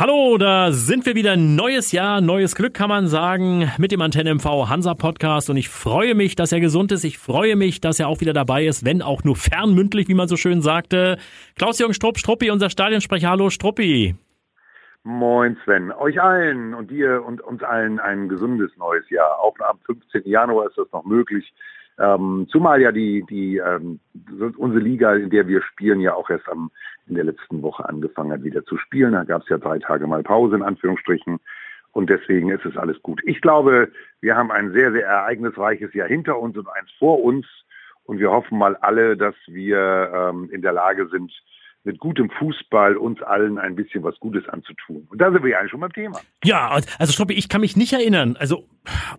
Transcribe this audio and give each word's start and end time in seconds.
Hallo, 0.00 0.38
da 0.38 0.70
sind 0.70 1.06
wir 1.06 1.16
wieder. 1.16 1.36
Neues 1.36 1.90
Jahr, 1.90 2.20
neues 2.20 2.54
Glück 2.54 2.72
kann 2.72 2.88
man 2.88 3.08
sagen 3.08 3.68
mit 3.78 3.90
dem 3.90 4.00
Antenne 4.00 4.32
MV 4.32 4.68
Hansa 4.68 4.94
Podcast 4.94 5.50
und 5.50 5.56
ich 5.56 5.68
freue 5.68 6.14
mich, 6.14 6.36
dass 6.36 6.52
er 6.52 6.60
gesund 6.60 6.92
ist. 6.92 7.02
Ich 7.02 7.18
freue 7.18 7.56
mich, 7.56 7.80
dass 7.80 7.98
er 7.98 8.06
auch 8.06 8.20
wieder 8.20 8.32
dabei 8.32 8.64
ist, 8.64 8.84
wenn 8.84 9.02
auch 9.02 9.24
nur 9.24 9.34
fernmündlich, 9.34 10.06
wie 10.06 10.14
man 10.14 10.28
so 10.28 10.36
schön 10.36 10.62
sagte. 10.62 11.18
Klaus-Jürgen 11.56 11.94
Strupp, 11.94 12.16
Struppi, 12.16 12.52
unser 12.52 12.70
Stadionsprecher. 12.70 13.28
Hallo, 13.28 13.50
Struppi. 13.50 14.14
Moin 15.02 15.56
Sven, 15.64 15.90
euch 15.90 16.22
allen 16.22 16.74
und 16.74 16.92
dir 16.92 17.24
und 17.26 17.40
uns 17.40 17.64
allen 17.64 17.98
ein 17.98 18.28
gesundes 18.28 18.70
neues 18.76 19.10
Jahr. 19.10 19.40
Auch 19.40 19.56
am 19.68 19.80
15. 19.84 20.22
Januar 20.26 20.68
ist 20.68 20.78
das 20.78 20.86
noch 20.92 21.04
möglich. 21.06 21.52
Ähm, 21.98 22.46
zumal 22.50 22.80
ja 22.80 22.92
die, 22.92 23.24
die 23.28 23.56
ähm, 23.56 23.98
unsere 24.56 24.80
Liga, 24.80 25.14
in 25.14 25.30
der 25.30 25.48
wir 25.48 25.62
spielen, 25.62 26.00
ja 26.00 26.14
auch 26.14 26.30
erst 26.30 26.48
am, 26.48 26.70
in 27.06 27.16
der 27.16 27.24
letzten 27.24 27.62
Woche 27.62 27.88
angefangen 27.88 28.32
hat, 28.32 28.44
wieder 28.44 28.64
zu 28.64 28.76
spielen. 28.78 29.12
Da 29.12 29.24
gab 29.24 29.42
es 29.42 29.48
ja 29.48 29.58
drei 29.58 29.78
Tage 29.78 30.06
mal 30.06 30.22
Pause 30.22 30.56
in 30.56 30.62
Anführungsstrichen. 30.62 31.38
Und 31.92 32.10
deswegen 32.10 32.50
ist 32.50 32.64
es 32.64 32.76
alles 32.76 33.02
gut. 33.02 33.20
Ich 33.24 33.40
glaube, 33.40 33.90
wir 34.20 34.36
haben 34.36 34.52
ein 34.52 34.72
sehr, 34.72 34.92
sehr 34.92 35.06
ereignisreiches 35.06 35.92
Jahr 35.94 36.06
hinter 36.06 36.38
uns 36.38 36.56
und 36.56 36.68
eins 36.68 36.90
vor 36.98 37.22
uns. 37.22 37.46
Und 38.04 38.20
wir 38.20 38.30
hoffen 38.30 38.58
mal 38.58 38.76
alle, 38.76 39.16
dass 39.16 39.34
wir 39.46 40.10
ähm, 40.14 40.48
in 40.52 40.62
der 40.62 40.72
Lage 40.72 41.08
sind, 41.08 41.32
mit 41.84 41.98
gutem 41.98 42.30
Fußball 42.30 42.96
uns 42.96 43.22
allen 43.22 43.58
ein 43.58 43.74
bisschen 43.74 44.02
was 44.02 44.18
Gutes 44.20 44.48
anzutun. 44.48 45.06
Und 45.10 45.20
da 45.20 45.32
sind 45.32 45.42
wir 45.42 45.50
ja 45.50 45.58
eigentlich 45.58 45.70
schon 45.70 45.80
beim 45.80 45.92
Thema. 45.92 46.20
Ja, 46.44 46.68
also 46.98 47.12
Stoppi, 47.12 47.34
ich 47.34 47.48
kann 47.48 47.60
mich 47.60 47.76
nicht 47.76 47.92
erinnern. 47.92 48.36
Also 48.38 48.68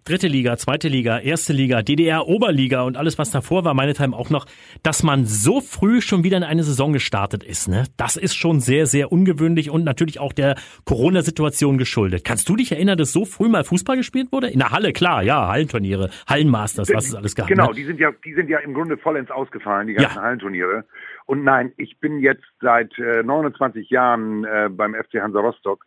dritte 0.06 0.28
Liga, 0.28 0.58
zweite 0.58 0.88
Liga, 0.88 1.20
erste 1.20 1.54
Liga, 1.54 1.82
DDR, 1.82 2.28
Oberliga 2.28 2.84
und 2.84 2.98
alles, 2.98 3.18
was 3.18 3.32
davor 3.32 3.66
war, 3.66 3.74
meine 3.74 3.94
Time 3.94 4.16
auch 4.16 4.30
noch, 4.30 4.46
dass 4.84 5.04
man 5.04 5.26
so 5.26 5.62
früh 5.62 6.02
schon 6.02 6.24
wieder 6.24 6.38
in 6.38 6.44
eine 6.44 6.64
Saison 6.64 6.94
gestartet 6.94 7.44
ist. 7.44 7.68
Ne? 7.68 7.86
Das 7.98 8.18
ist 8.18 8.36
schon 8.36 8.60
sehr, 8.60 8.86
sehr 8.86 9.12
ungewöhnlich 9.12 9.70
und 9.70 9.84
natürlich 9.84 10.20
auch 10.20 10.34
der 10.34 10.56
Corona-Situation 10.86 11.78
geschuldet. 11.78 12.24
Kannst 12.26 12.50
du 12.50 12.56
dich 12.56 12.72
erinnern, 12.72 12.98
dass 12.98 13.12
so 13.12 13.26
früh 13.26 13.50
mal 13.50 13.64
Fußball 13.64 13.98
gespielt 13.98 14.32
wurde? 14.32 14.48
In 14.48 14.60
der 14.60 14.72
Halle, 14.72 14.94
klar, 14.94 15.24
ja, 15.24 15.48
Hallenturniere, 15.48 16.10
Hallenmasters, 16.28 16.94
was 16.94 17.08
es 17.08 17.16
alles 17.16 17.36
gab. 17.36 17.48
Genau, 17.48 17.68
ne? 17.68 17.76
die 17.76 17.86
sind 17.86 18.00
ja, 18.00 18.12
die 18.24 18.34
sind 18.34 18.50
ja 18.50 18.60
im 18.60 18.74
Grunde 18.74 18.98
vollends 18.98 19.32
ausgefallen, 19.32 19.88
die 19.88 19.94
ganzen 19.94 20.18
ja. 20.18 20.22
Hallenturniere. 20.22 20.86
Und 21.26 21.44
nein, 21.44 21.74
ich 21.78 22.00
bin 22.00 22.20
jetzt 22.20 22.46
seit 22.60 22.98
äh, 22.98 23.22
29 23.22 23.90
Jahren 23.90 24.46
äh, 24.46 24.68
beim 24.72 24.96
FC 24.96 25.22
Hansa 25.22 25.40
Rostock 25.40 25.86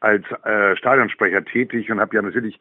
als 0.00 0.24
äh, 0.44 0.76
Stadionsprecher 0.76 1.44
tätig 1.44 1.90
und 1.90 2.00
habe 2.00 2.16
ja 2.16 2.22
natürlich 2.22 2.58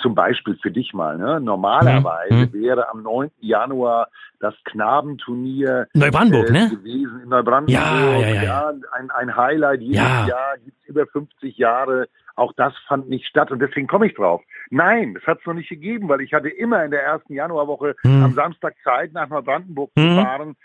zum 0.00 0.14
Beispiel 0.14 0.58
für 0.60 0.70
dich 0.70 0.92
mal, 0.92 1.16
ne, 1.16 1.40
normalerweise 1.40 2.34
mhm. 2.34 2.52
wäre 2.52 2.88
am 2.90 3.02
9. 3.02 3.30
Januar 3.40 4.08
das 4.40 4.54
Knabenturnier 4.64 5.86
Neubrandenburg, 5.94 6.50
äh, 6.50 6.52
ne? 6.52 6.70
gewesen 6.70 7.20
in 7.22 7.28
Neubrandenburg. 7.28 7.84
Ja, 7.84 8.18
ja, 8.18 8.28
ja, 8.28 8.42
ja. 8.42 8.72
ein, 8.92 9.10
ein 9.12 9.36
Highlight 9.36 9.80
jedes 9.80 9.96
Ja. 9.98 10.26
Jahr, 10.26 10.54
gibt's 10.64 10.84
über 10.86 11.06
50 11.06 11.56
Jahre. 11.56 12.08
Auch 12.34 12.52
das 12.56 12.74
fand 12.88 13.08
nicht 13.08 13.26
statt 13.26 13.50
und 13.52 13.60
deswegen 13.60 13.86
komme 13.86 14.06
ich 14.06 14.14
drauf. 14.14 14.42
Nein, 14.70 15.14
das 15.14 15.22
hat 15.26 15.40
es 15.40 15.46
noch 15.46 15.54
nicht 15.54 15.68
gegeben, 15.68 16.08
weil 16.08 16.22
ich 16.22 16.32
hatte 16.32 16.48
immer 16.48 16.84
in 16.84 16.90
der 16.90 17.02
ersten 17.04 17.34
Januarwoche 17.34 17.94
Mhm. 18.04 18.24
am 18.24 18.32
Samstag 18.34 18.74
Zeit, 18.82 19.12
nach 19.12 19.28
Neubrandenburg 19.28 19.90
zu 19.96 20.02
Mhm. 20.02 20.16
fahren, 20.16 20.56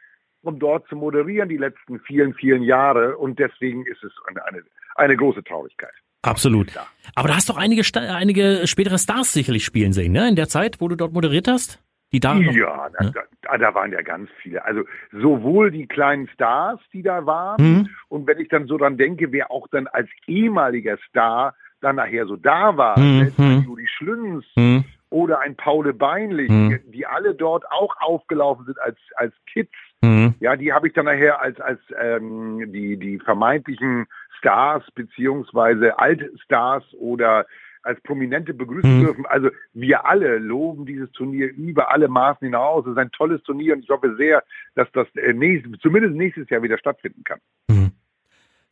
um 0.41 0.59
dort 0.59 0.87
zu 0.87 0.95
moderieren 0.95 1.49
die 1.49 1.57
letzten 1.57 1.99
vielen, 1.99 2.33
vielen 2.33 2.63
Jahre. 2.63 3.17
Und 3.17 3.37
deswegen 3.37 3.85
ist 3.85 4.03
es 4.03 4.13
eine, 4.27 4.43
eine, 4.45 4.63
eine 4.95 5.17
große 5.17 5.43
Traurigkeit. 5.43 5.93
Absolut. 6.27 6.67
Aber 7.15 7.29
du 7.29 7.35
hast 7.35 7.49
doch 7.49 7.57
einige, 7.57 7.83
Sta- 7.83 8.15
einige 8.15 8.67
spätere 8.67 8.97
Stars 8.99 9.33
sicherlich 9.33 9.65
spielen 9.65 9.93
sehen, 9.93 10.11
ne? 10.11 10.27
In 10.27 10.35
der 10.35 10.47
Zeit, 10.47 10.79
wo 10.81 10.87
du 10.87 10.95
dort 10.95 11.13
moderiert 11.13 11.47
hast? 11.47 11.81
Die 12.13 12.19
da 12.19 12.35
noch- 12.35 12.53
Ja, 12.53 12.89
da, 12.97 13.05
Ja. 13.05 13.11
da, 13.41 13.57
da 13.57 13.73
waren 13.75 13.91
ja 13.91 14.01
ganz 14.01 14.29
viele. 14.41 14.63
Also 14.63 14.83
sowohl 15.11 15.71
die 15.71 15.87
kleinen 15.87 16.27
Stars, 16.29 16.79
die 16.93 17.01
da 17.03 17.25
waren, 17.25 17.61
Mhm. 17.63 17.89
und 18.09 18.27
wenn 18.27 18.39
ich 18.39 18.47
dann 18.49 18.67
so 18.67 18.77
dran 18.77 18.97
denke, 18.97 19.31
wer 19.31 19.51
auch 19.51 19.67
dann 19.69 19.87
als 19.87 20.07
ehemaliger 20.25 20.97
Star 21.09 21.55
dann 21.81 21.97
nachher 21.97 22.25
so 22.25 22.35
da 22.37 22.77
war, 22.77 22.97
Mhm. 22.99 23.31
ein 23.37 23.63
Juri 23.65 23.87
Schlünz 23.87 24.45
Hm. 24.55 24.83
oder 25.09 25.39
ein 25.41 25.55
Paule 25.55 25.93
Beinlich, 25.93 26.49
Mhm. 26.49 26.79
die 26.87 27.05
alle 27.05 27.35
dort 27.35 27.69
auch 27.71 27.95
aufgelaufen 27.99 28.65
sind 28.65 28.79
als, 28.79 28.97
als 29.15 29.33
Kids. 29.51 29.71
Hm. 30.03 30.35
Ja, 30.39 30.55
die 30.55 30.71
habe 30.73 30.87
ich 30.87 30.93
dann 30.93 31.05
nachher 31.05 31.41
als, 31.41 31.59
als 31.59 31.79
ähm, 31.99 32.71
die, 32.71 32.97
die 32.97 33.17
vermeintlichen 33.19 34.05
Stars 34.37 34.83
beziehungsweise 34.95 35.97
Altstars 35.99 36.83
oder 36.93 37.45
als 37.83 38.01
Prominente 38.01 38.53
begrüßen 38.53 38.99
Mhm. 38.99 39.03
dürfen. 39.05 39.25
Also 39.27 39.49
wir 39.73 40.05
alle 40.05 40.39
loben 40.39 40.85
dieses 40.85 41.09
Turnier 41.11 41.53
über 41.53 41.89
alle 41.89 42.07
Maßen 42.09 42.45
hinaus. 42.45 42.85
Es 42.85 42.91
ist 42.91 42.97
ein 42.97 43.11
tolles 43.11 43.41
Turnier 43.43 43.75
und 43.75 43.83
ich 43.83 43.89
hoffe 43.89 44.15
sehr, 44.17 44.43
dass 44.75 44.87
das 44.91 45.07
äh, 45.15 45.33
nächst, 45.33 45.65
zumindest 45.81 46.15
nächstes 46.15 46.49
Jahr 46.49 46.61
wieder 46.61 46.77
stattfinden 46.77 47.23
kann. 47.23 47.39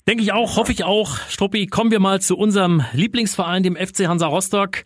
Denke 0.07 0.21
ich 0.21 0.33
auch, 0.33 0.57
hoffe 0.57 0.71
ich 0.71 0.83
auch. 0.83 1.17
Struppi, 1.29 1.65
kommen 1.65 1.89
wir 1.89 1.99
mal 1.99 2.21
zu 2.21 2.37
unserem 2.37 2.83
Lieblingsverein, 2.93 3.63
dem 3.63 3.75
FC 3.75 4.07
Hansa 4.07 4.27
Rostock. 4.27 4.83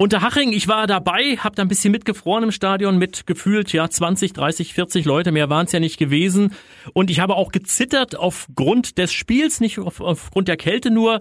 Unterhaching, 0.00 0.52
ich 0.52 0.68
war 0.68 0.86
dabei, 0.86 1.36
habe 1.38 1.56
da 1.56 1.62
ein 1.62 1.68
bisschen 1.68 1.90
mitgefroren 1.90 2.44
im 2.44 2.52
Stadion 2.52 2.98
mit 2.98 3.26
gefühlt 3.26 3.72
ja 3.72 3.88
20, 3.88 4.32
30, 4.32 4.72
40 4.72 5.04
Leute, 5.04 5.32
mehr 5.32 5.50
waren 5.50 5.66
es 5.66 5.72
ja 5.72 5.80
nicht 5.80 5.98
gewesen. 5.98 6.54
Und 6.94 7.10
ich 7.10 7.18
habe 7.18 7.34
auch 7.34 7.50
gezittert 7.50 8.14
aufgrund 8.14 8.96
des 8.98 9.12
Spiels, 9.12 9.60
nicht 9.60 9.80
auf, 9.80 10.00
aufgrund 10.00 10.46
der 10.46 10.56
Kälte 10.56 10.92
nur. 10.92 11.20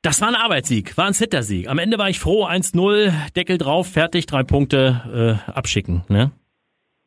Das 0.00 0.22
war 0.22 0.28
ein 0.28 0.36
Arbeitssieg, 0.36 0.96
war 0.96 1.06
ein 1.06 1.12
Zittersieg. 1.12 1.68
Am 1.68 1.78
Ende 1.78 1.98
war 1.98 2.08
ich 2.08 2.18
froh, 2.18 2.46
1-0, 2.46 3.12
Deckel 3.34 3.58
drauf, 3.58 3.92
fertig, 3.92 4.24
drei 4.24 4.42
Punkte 4.42 5.38
äh, 5.46 5.50
abschicken. 5.50 6.04
Ne? 6.08 6.30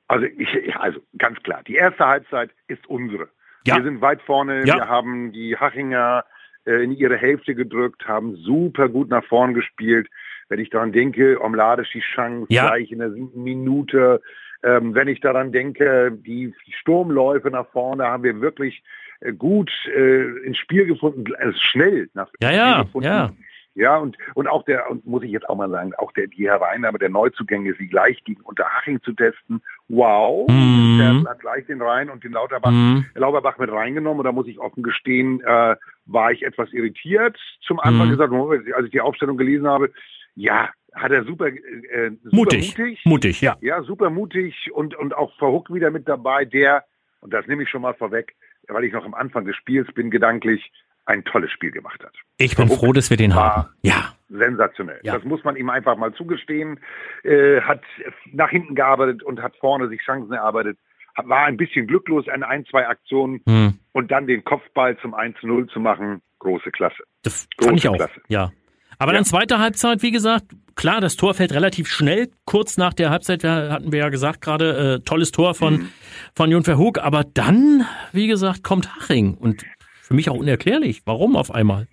Also, 0.07 0.28
ich, 0.38 0.75
also 0.75 1.00
ganz 1.18 1.41
klar, 1.41 1.63
die 1.68 1.75
erste 1.75 2.06
Halbzeit 2.06 2.51
ist 2.68 2.85
unsere. 2.88 3.29
Ja. 3.66 3.78
Wir 3.78 3.83
sind 3.85 4.01
weit 4.01 4.22
vorne, 4.22 4.68
Ja. 4.68 4.75
wir 4.75 4.88
haben 4.88 5.31
die 5.31 5.57
Hachinger 5.57 6.25
äh, 6.66 6.83
in 6.83 6.91
ihre 6.91 7.18
Hälfte 7.18 7.56
gedrückt, 7.56 8.07
haben 8.07 8.35
super 8.35 8.88
gut 8.88 9.09
nach 9.09 9.23
vorn 9.25 9.56
gespielt. 9.56 10.07
Wenn 10.51 10.59
ich 10.59 10.69
daran 10.69 10.91
denke, 10.91 11.41
Omladisch 11.41 11.91
die 11.94 12.01
Chance 12.01 12.45
Ja. 12.50 12.67
gleich 12.67 12.91
in 12.91 13.00
der 13.00 13.12
siebten 13.12 13.41
Minute. 13.41 14.22
Ähm, 14.63 14.94
wenn 14.94 15.07
ich 15.07 15.22
daran 15.22 15.53
denke, 15.53 16.12
die 16.12 16.53
Sturmläufe 16.81 17.50
nach 17.50 17.67
vorne 17.69 18.03
haben 18.03 18.23
wir 18.23 18.41
wirklich 18.41 18.84
äh, 19.22 19.31
gut 19.31 19.72
äh, 19.95 20.23
ins 20.45 20.57
Spiel 20.57 20.85
gefunden, 20.85 21.23
also 21.39 21.57
schnell 21.57 22.09
nach 22.13 22.28
Ja, 22.41 22.51
ja, 22.51 22.84
gefunden. 22.84 23.07
ja. 23.07 23.31
Ja, 23.75 23.95
und, 23.95 24.17
und 24.34 24.47
auch 24.50 24.63
der, 24.66 24.91
und 24.91 25.07
muss 25.07 25.23
ich 25.23 25.31
jetzt 25.31 25.47
auch 25.47 25.56
mal 25.56 25.69
sagen, 25.69 25.94
auch 25.97 26.12
der, 26.12 26.28
die 26.28 26.50
Hereinnahme 26.50 27.00
der 27.00 27.07
Neuzugänge, 27.07 27.73
sie 27.79 27.88
gleich 27.88 28.22
gegen 28.25 28.41
Unterhaching 28.41 29.01
zu 29.01 29.13
testen. 29.13 29.62
Wow. 29.88 30.50
Mhm. 30.50 30.97
Der 31.23 31.31
hat 31.31 31.39
gleich 31.39 31.66
den 31.68 31.81
Rhein 31.81 32.09
und 32.09 32.22
den 32.25 32.33
Lauterbach, 32.33 32.72
Mhm. 32.72 33.06
Lauterbach 33.16 33.57
mit 33.59 33.72
reingenommen. 33.72 34.19
Und 34.19 34.25
da 34.25 34.33
muss 34.33 34.47
ich 34.47 34.59
offen 34.59 34.83
gestehen, 34.83 35.39
äh, 35.45 35.78
war 36.06 36.31
ich 36.33 36.44
etwas 36.44 36.73
irritiert. 36.73 37.38
Zum 37.66 37.79
Anfang 37.79 38.07
Mhm. 38.07 38.12
gesagt, 38.12 38.33
als 38.75 38.85
ich 38.88 38.91
die 38.91 39.00
Aufstellung 39.00 39.38
gelesen 39.38 39.66
habe, 39.69 39.89
ja, 40.36 40.69
hat 40.94 41.12
er 41.12 41.24
super, 41.24 41.47
äh, 41.47 42.12
super 42.24 42.36
Mutig. 42.36 42.78
mutig. 42.78 43.02
Mutig, 43.06 43.42
ja. 43.42 43.58
Ja, 43.62 43.81
super 43.84 44.09
mutig 44.09 44.72
und, 44.74 44.96
und 44.96 45.14
auch 45.16 45.36
Verhook 45.38 45.74
wieder 45.74 45.90
mit 45.92 46.08
dabei, 46.08 46.46
der, 46.46 46.84
und 47.22 47.34
das 47.34 47.47
nehme 47.47 47.64
ich 47.64 47.69
schon 47.69 47.81
mal 47.81 47.94
vorweg, 47.94 48.36
weil 48.68 48.84
ich 48.84 48.94
noch 48.94 49.06
am 49.06 49.14
Anfang 49.14 49.46
des 49.46 49.56
Spiels 49.56 49.92
bin, 49.94 50.12
gedanklich 50.12 50.72
ein 51.06 51.24
tolles 51.24 51.52
Spiel 51.52 51.72
gemacht 51.72 52.03
hat. 52.03 52.14
Ich 52.38 52.56
bin 52.56 52.68
Verrückt 52.68 52.80
froh, 52.84 52.94
dass 52.94 53.09
wir 53.09 53.18
den 53.18 53.34
haben. 53.36 53.69
Ja. 53.81 54.14
Sensationell. 54.30 55.00
Ja. 55.03 55.16
Das 55.16 55.24
muss 55.24 55.44
man 55.44 55.56
ihm 55.56 55.69
einfach 55.69 55.97
mal 55.97 56.14
zugestehen. 56.14 56.80
Äh, 57.24 57.62
hat 57.62 57.81
nach 58.31 58.50
hinten 58.50 58.75
gearbeitet 58.75 59.24
und 59.24 59.42
hat 59.42 59.56
vorne 59.58 59.90
sich 59.90 60.02
Chancen 60.02 60.31
erarbeitet. 60.31 60.78
War 61.16 61.46
ein 61.46 61.58
bisschen 61.58 61.88
glücklos 61.88 62.30
an 62.30 62.44
ein, 62.44 62.66
zwei 62.66 62.88
Aktionen 62.88 63.42
Hm. 63.48 63.80
und 63.92 64.12
dann 64.12 64.28
den 64.28 64.44
Kopfball 64.46 64.98
zum 65.00 65.13
1-0 65.13 65.68
zu 65.69 65.80
machen. 65.80 66.22
Große 66.40 66.72
Klasse. 66.72 67.03
Das 67.24 67.48
Große 67.58 67.68
fand 67.69 67.80
ich 67.80 67.90
auch. 67.90 67.96
Klasse. 67.96 68.22
Ja. 68.28 68.52
Aber 69.01 69.12
Ja. 69.13 69.17
dann 69.17 69.25
zweite 69.25 69.57
Halbzeit, 69.57 70.03
wie 70.03 70.12
gesagt, 70.12 70.45
klar, 70.75 71.01
das 71.01 71.16
Tor 71.16 71.34
fällt 71.34 71.53
relativ 71.53 71.88
schnell. 71.88 72.29
Kurz 72.45 72.78
nach 72.78 72.94
der 72.94 73.09
Halbzeit 73.09 73.44
hatten 73.44 73.91
wir 73.91 74.00
ja 74.00 74.09
gesagt 74.09 74.41
gerade, 74.41 75.00
äh, 75.01 75.03
tolles 75.03 75.31
Tor 75.31 75.56
von, 75.56 75.73
Mhm. 75.73 75.89
von 76.35 76.51
Jon 76.51 76.63
Verhoek. 76.63 77.00
Aber 77.00 77.23
dann, 77.23 77.85
wie 78.13 78.28
gesagt, 78.28 78.63
kommt 78.63 78.95
Haching. 78.95 79.34
Und 79.34 79.66
für 80.01 80.13
mich 80.13 80.29
auch 80.29 80.35
unerklärlich. 80.35 81.01
Warum 81.06 81.35
auf 81.35 81.50
einmal? 81.50 81.88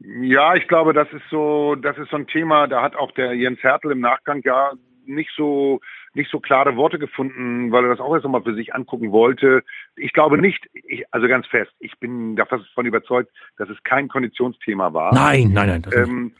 Ja, 0.00 0.54
ich 0.54 0.68
glaube, 0.68 0.92
das 0.92 1.08
ist 1.12 1.22
so, 1.30 1.74
das 1.76 1.96
ist 1.98 2.10
so 2.10 2.16
ein 2.16 2.26
Thema, 2.26 2.66
da 2.68 2.82
hat 2.82 2.94
auch 2.94 3.10
der 3.12 3.32
Jens 3.34 3.62
Hertel 3.62 3.90
im 3.92 4.00
Nachgang 4.00 4.42
ja 4.44 4.72
nicht 5.06 5.30
so 5.36 5.80
nicht 6.18 6.30
so 6.30 6.40
klare 6.40 6.76
Worte 6.76 6.98
gefunden, 6.98 7.72
weil 7.72 7.84
er 7.84 7.90
das 7.90 8.00
auch 8.00 8.12
erst 8.14 8.26
einmal 8.26 8.42
für 8.42 8.54
sich 8.54 8.74
angucken 8.74 9.10
wollte. 9.12 9.62
Ich 9.96 10.12
glaube 10.12 10.36
nicht, 10.36 10.68
ich, 10.74 11.04
also 11.12 11.26
ganz 11.28 11.46
fest, 11.46 11.72
ich 11.78 11.98
bin 11.98 12.36
davon 12.36 12.84
überzeugt, 12.84 13.30
dass 13.56 13.70
es 13.70 13.82
kein 13.84 14.08
Konditionsthema 14.08 14.92
war. 14.92 15.14
Nein, 15.14 15.52
nein, 15.52 15.82
nein. 15.82 15.92
Ähm, 15.92 16.32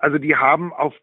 also 0.00 0.18
die 0.18 0.34
haben 0.34 0.72
auf 0.72 0.94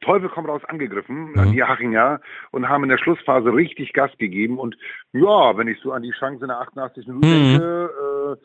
Teufel 0.00 0.28
komm 0.28 0.46
raus 0.46 0.64
angegriffen, 0.64 1.32
Mhm. 1.32 1.52
die 1.52 1.62
Hachinger, 1.62 2.20
und 2.50 2.68
haben 2.68 2.82
in 2.84 2.90
der 2.90 2.98
Schlussphase 2.98 3.52
richtig 3.52 3.92
Gas 3.92 4.10
gegeben. 4.18 4.58
Und 4.58 4.76
ja, 5.12 5.56
wenn 5.56 5.68
ich 5.68 5.78
so 5.80 5.92
an 5.92 6.02
die 6.02 6.10
Chance 6.10 6.42
in 6.42 6.48
der 6.48 6.58
88. 6.60 7.06
Minute 7.06 7.26
Mhm. 7.26 7.52
denke, 7.52 8.36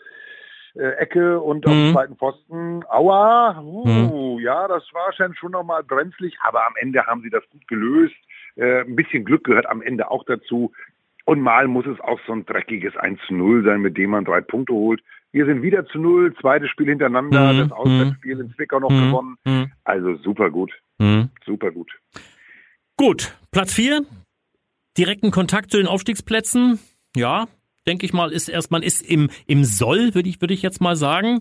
äh, 0.76 0.80
äh, 0.80 0.92
Ecke 0.98 1.40
und 1.40 1.66
auf 1.66 1.74
Mhm. 1.74 1.84
dem 1.88 1.94
zweiten 1.94 2.16
Pfosten, 2.16 2.84
aua, 2.90 3.60
uh, 3.60 4.40
ja, 4.40 4.68
das 4.68 4.84
war 4.94 5.12
schon, 5.14 5.34
schon 5.36 5.52
nochmal 5.52 5.84
brenzlig, 5.84 6.38
aber 6.42 6.66
am 6.66 6.74
Ende 6.80 7.06
haben 7.06 7.22
sie 7.22 7.30
das 7.30 7.44
gut 7.50 7.68
gelöst. 7.68 8.16
Äh, 8.56 8.82
ein 8.82 8.96
bisschen 8.96 9.26
Glück 9.26 9.44
gehört 9.44 9.66
am 9.68 9.82
Ende 9.82 10.10
auch 10.12 10.24
dazu. 10.26 10.72
Und 11.26 11.40
mal 11.42 11.68
muss 11.68 11.86
es 11.86 12.00
auch 12.00 12.20
so 12.26 12.34
ein 12.34 12.46
dreckiges 12.46 12.96
1 12.98 13.20
zu 13.28 13.34
0 13.36 13.64
sein, 13.64 13.82
mit 13.82 13.98
dem 13.98 14.10
man 14.10 14.26
drei 14.26 14.42
Punkte 14.42 14.74
holt. 14.74 15.02
Wir 15.32 15.46
sind 15.46 15.62
wieder 15.62 15.86
zu 15.86 15.98
null, 15.98 16.34
zweites 16.42 16.70
Spiel 16.70 16.88
hintereinander, 16.88 17.54
Mhm, 17.54 17.58
das 17.60 17.72
Auswärtsspiel 17.72 18.40
in 18.40 18.54
Zwickau 18.56 18.80
noch 18.80 18.90
Mhm, 18.90 19.06
gewonnen. 19.12 19.38
mhm, 19.46 19.72
Also 19.86 20.16
super 20.18 20.50
gut, 20.52 20.74
mhm. 20.98 21.30
super 21.46 21.72
gut. 21.72 21.90
Gut, 22.98 23.34
Platz 23.52 23.74
vier, 23.74 24.04
direkten 24.98 25.32
Kontakt 25.32 25.72
zu 25.72 25.78
den 25.78 25.88
Aufstiegsplätzen. 25.88 26.80
Ja, 27.16 27.48
denke 27.88 28.06
ich 28.06 28.14
mal, 28.14 28.32
ist 28.32 28.50
erst, 28.50 28.72
man 28.72 28.84
ist 28.84 29.10
im, 29.10 29.30
im 29.48 29.64
Soll, 29.64 30.14
würde 30.16 30.28
ich, 30.28 30.42
würde 30.42 30.54
ich 30.54 30.62
jetzt 30.62 30.82
mal 30.82 30.96
sagen. 30.96 31.40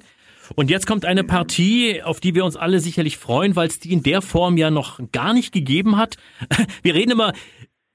Und 0.57 0.71
jetzt 0.71 0.87
kommt 0.87 1.05
eine 1.05 1.25
Partie, 1.25 2.03
auf 2.03 2.21
die 2.21 2.35
wir 2.35 2.45
uns 2.45 2.57
alle 2.57 2.81
sicherlich 2.81 3.17
freuen, 3.19 3.57
weil 3.57 3.69
es 3.69 3.79
die 3.79 3.93
in 3.93 4.03
der 4.03 4.23
Form 4.23 4.57
ja 4.57 4.71
noch 4.71 5.01
gar 5.13 5.33
nicht 5.33 5.53
gegeben 5.53 5.97
hat. 5.97 6.17
Wir 6.83 6.95
reden 6.95 7.13
immer 7.13 7.33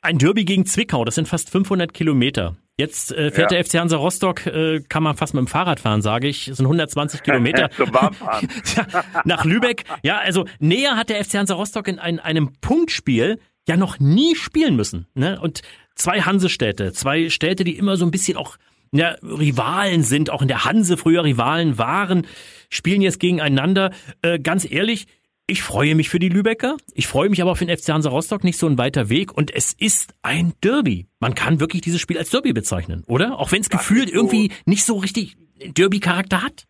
ein 0.01 0.17
Derby 0.17 0.45
gegen 0.45 0.65
Zwickau, 0.65 1.03
das 1.05 1.15
sind 1.15 1.27
fast 1.27 1.49
500 1.49 1.93
Kilometer. 1.93 2.55
Jetzt 2.77 3.11
äh, 3.11 3.31
fährt 3.31 3.51
Ja. 3.51 3.57
der 3.57 3.65
FC 3.65 3.75
Hansa 3.79 3.97
Rostock, 3.97 4.45
äh, 4.45 4.81
kann 4.87 5.01
man 5.01 5.15
fast 5.17 5.33
mit 5.33 5.39
dem 5.41 5.47
Fahrrad 5.47 5.79
fahren, 5.79 6.01
sage 6.01 6.27
ich, 6.27 6.45
das 6.45 6.57
sind 6.57 6.65
120 6.65 7.23
Kilometer. 7.23 7.69
Zum 7.71 7.93
Warmfahren. 7.93 8.47
Ja, 8.75 9.03
nach 9.23 9.45
Lübeck. 9.45 9.83
Ja, 10.03 10.17
also 10.19 10.45
näher 10.59 10.95
hat 10.97 11.09
der 11.09 11.23
FC 11.23 11.35
Hansa 11.35 11.55
Rostock 11.55 11.87
in 11.87 11.99
ein, 11.99 12.19
einem 12.19 12.53
Punktspiel 12.61 13.39
ja 13.67 13.77
noch 13.77 13.99
nie 13.99 14.35
spielen 14.35 14.75
müssen. 14.75 15.07
Ne? 15.15 15.39
Und 15.41 15.61
zwei 15.95 16.21
Hansestädte, 16.21 16.91
zwei 16.93 17.29
Städte, 17.29 17.63
die 17.63 17.77
immer 17.77 17.97
so 17.97 18.05
ein 18.05 18.11
bisschen 18.11 18.37
auch 18.37 18.57
ja, 18.97 19.15
Rivalen 19.21 20.03
sind, 20.03 20.29
auch 20.29 20.41
in 20.41 20.47
der 20.47 20.65
Hanse 20.65 20.97
früher 20.97 21.23
Rivalen 21.23 21.77
waren, 21.77 22.27
spielen 22.69 23.01
jetzt 23.01 23.19
gegeneinander. 23.19 23.91
Äh, 24.21 24.39
ganz 24.39 24.69
ehrlich, 24.69 25.07
ich 25.47 25.61
freue 25.61 25.93
mich 25.93 26.09
für 26.09 26.17
die 26.17 26.29
Lübecker. 26.29 26.77
Ich 26.95 27.07
freue 27.07 27.29
mich 27.29 27.41
aber 27.41 27.51
auf 27.51 27.59
den 27.59 27.69
FC 27.69 27.89
Hansa 27.89 28.09
Rostock, 28.09 28.43
nicht 28.43 28.57
so 28.57 28.67
ein 28.67 28.79
weiter 28.79 29.09
Weg. 29.09 29.31
Und 29.31 29.53
es 29.53 29.73
ist 29.73 30.15
ein 30.23 30.53
Derby. 30.63 31.07
Man 31.19 31.35
kann 31.35 31.59
wirklich 31.59 31.81
dieses 31.81 32.01
Spiel 32.01 32.17
als 32.17 32.31
Derby 32.31 32.51
bezeichnen, 32.51 33.03
oder? 33.07 33.37
Auch 33.37 33.51
wenn 33.51 33.61
es 33.61 33.69
gefühlt 33.69 34.09
so. 34.09 34.15
irgendwie 34.15 34.51
nicht 34.65 34.85
so 34.85 34.97
richtig 34.97 35.37
Derby-Charakter 35.59 36.41
hat. 36.41 36.65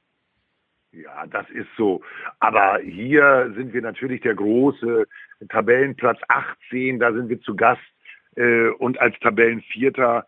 Ja, 0.92 1.25
das 1.27 1.50
ist 1.51 1.68
so. 1.77 2.01
Aber 2.39 2.80
hier 2.80 3.54
sind 3.56 3.74
wir 3.74 3.81
natürlich 3.81 4.22
der 4.22 4.36
große 4.36 5.06
Tabellenplatz 5.50 6.19
18, 6.27 7.00
da 7.00 7.13
sind 7.13 7.30
wir 7.30 7.42
zu 7.42 7.56
Gast 7.56 7.81
äh, 8.36 8.69
und 8.69 9.00
als 9.00 9.18
Tabellenvierter. 9.19 10.25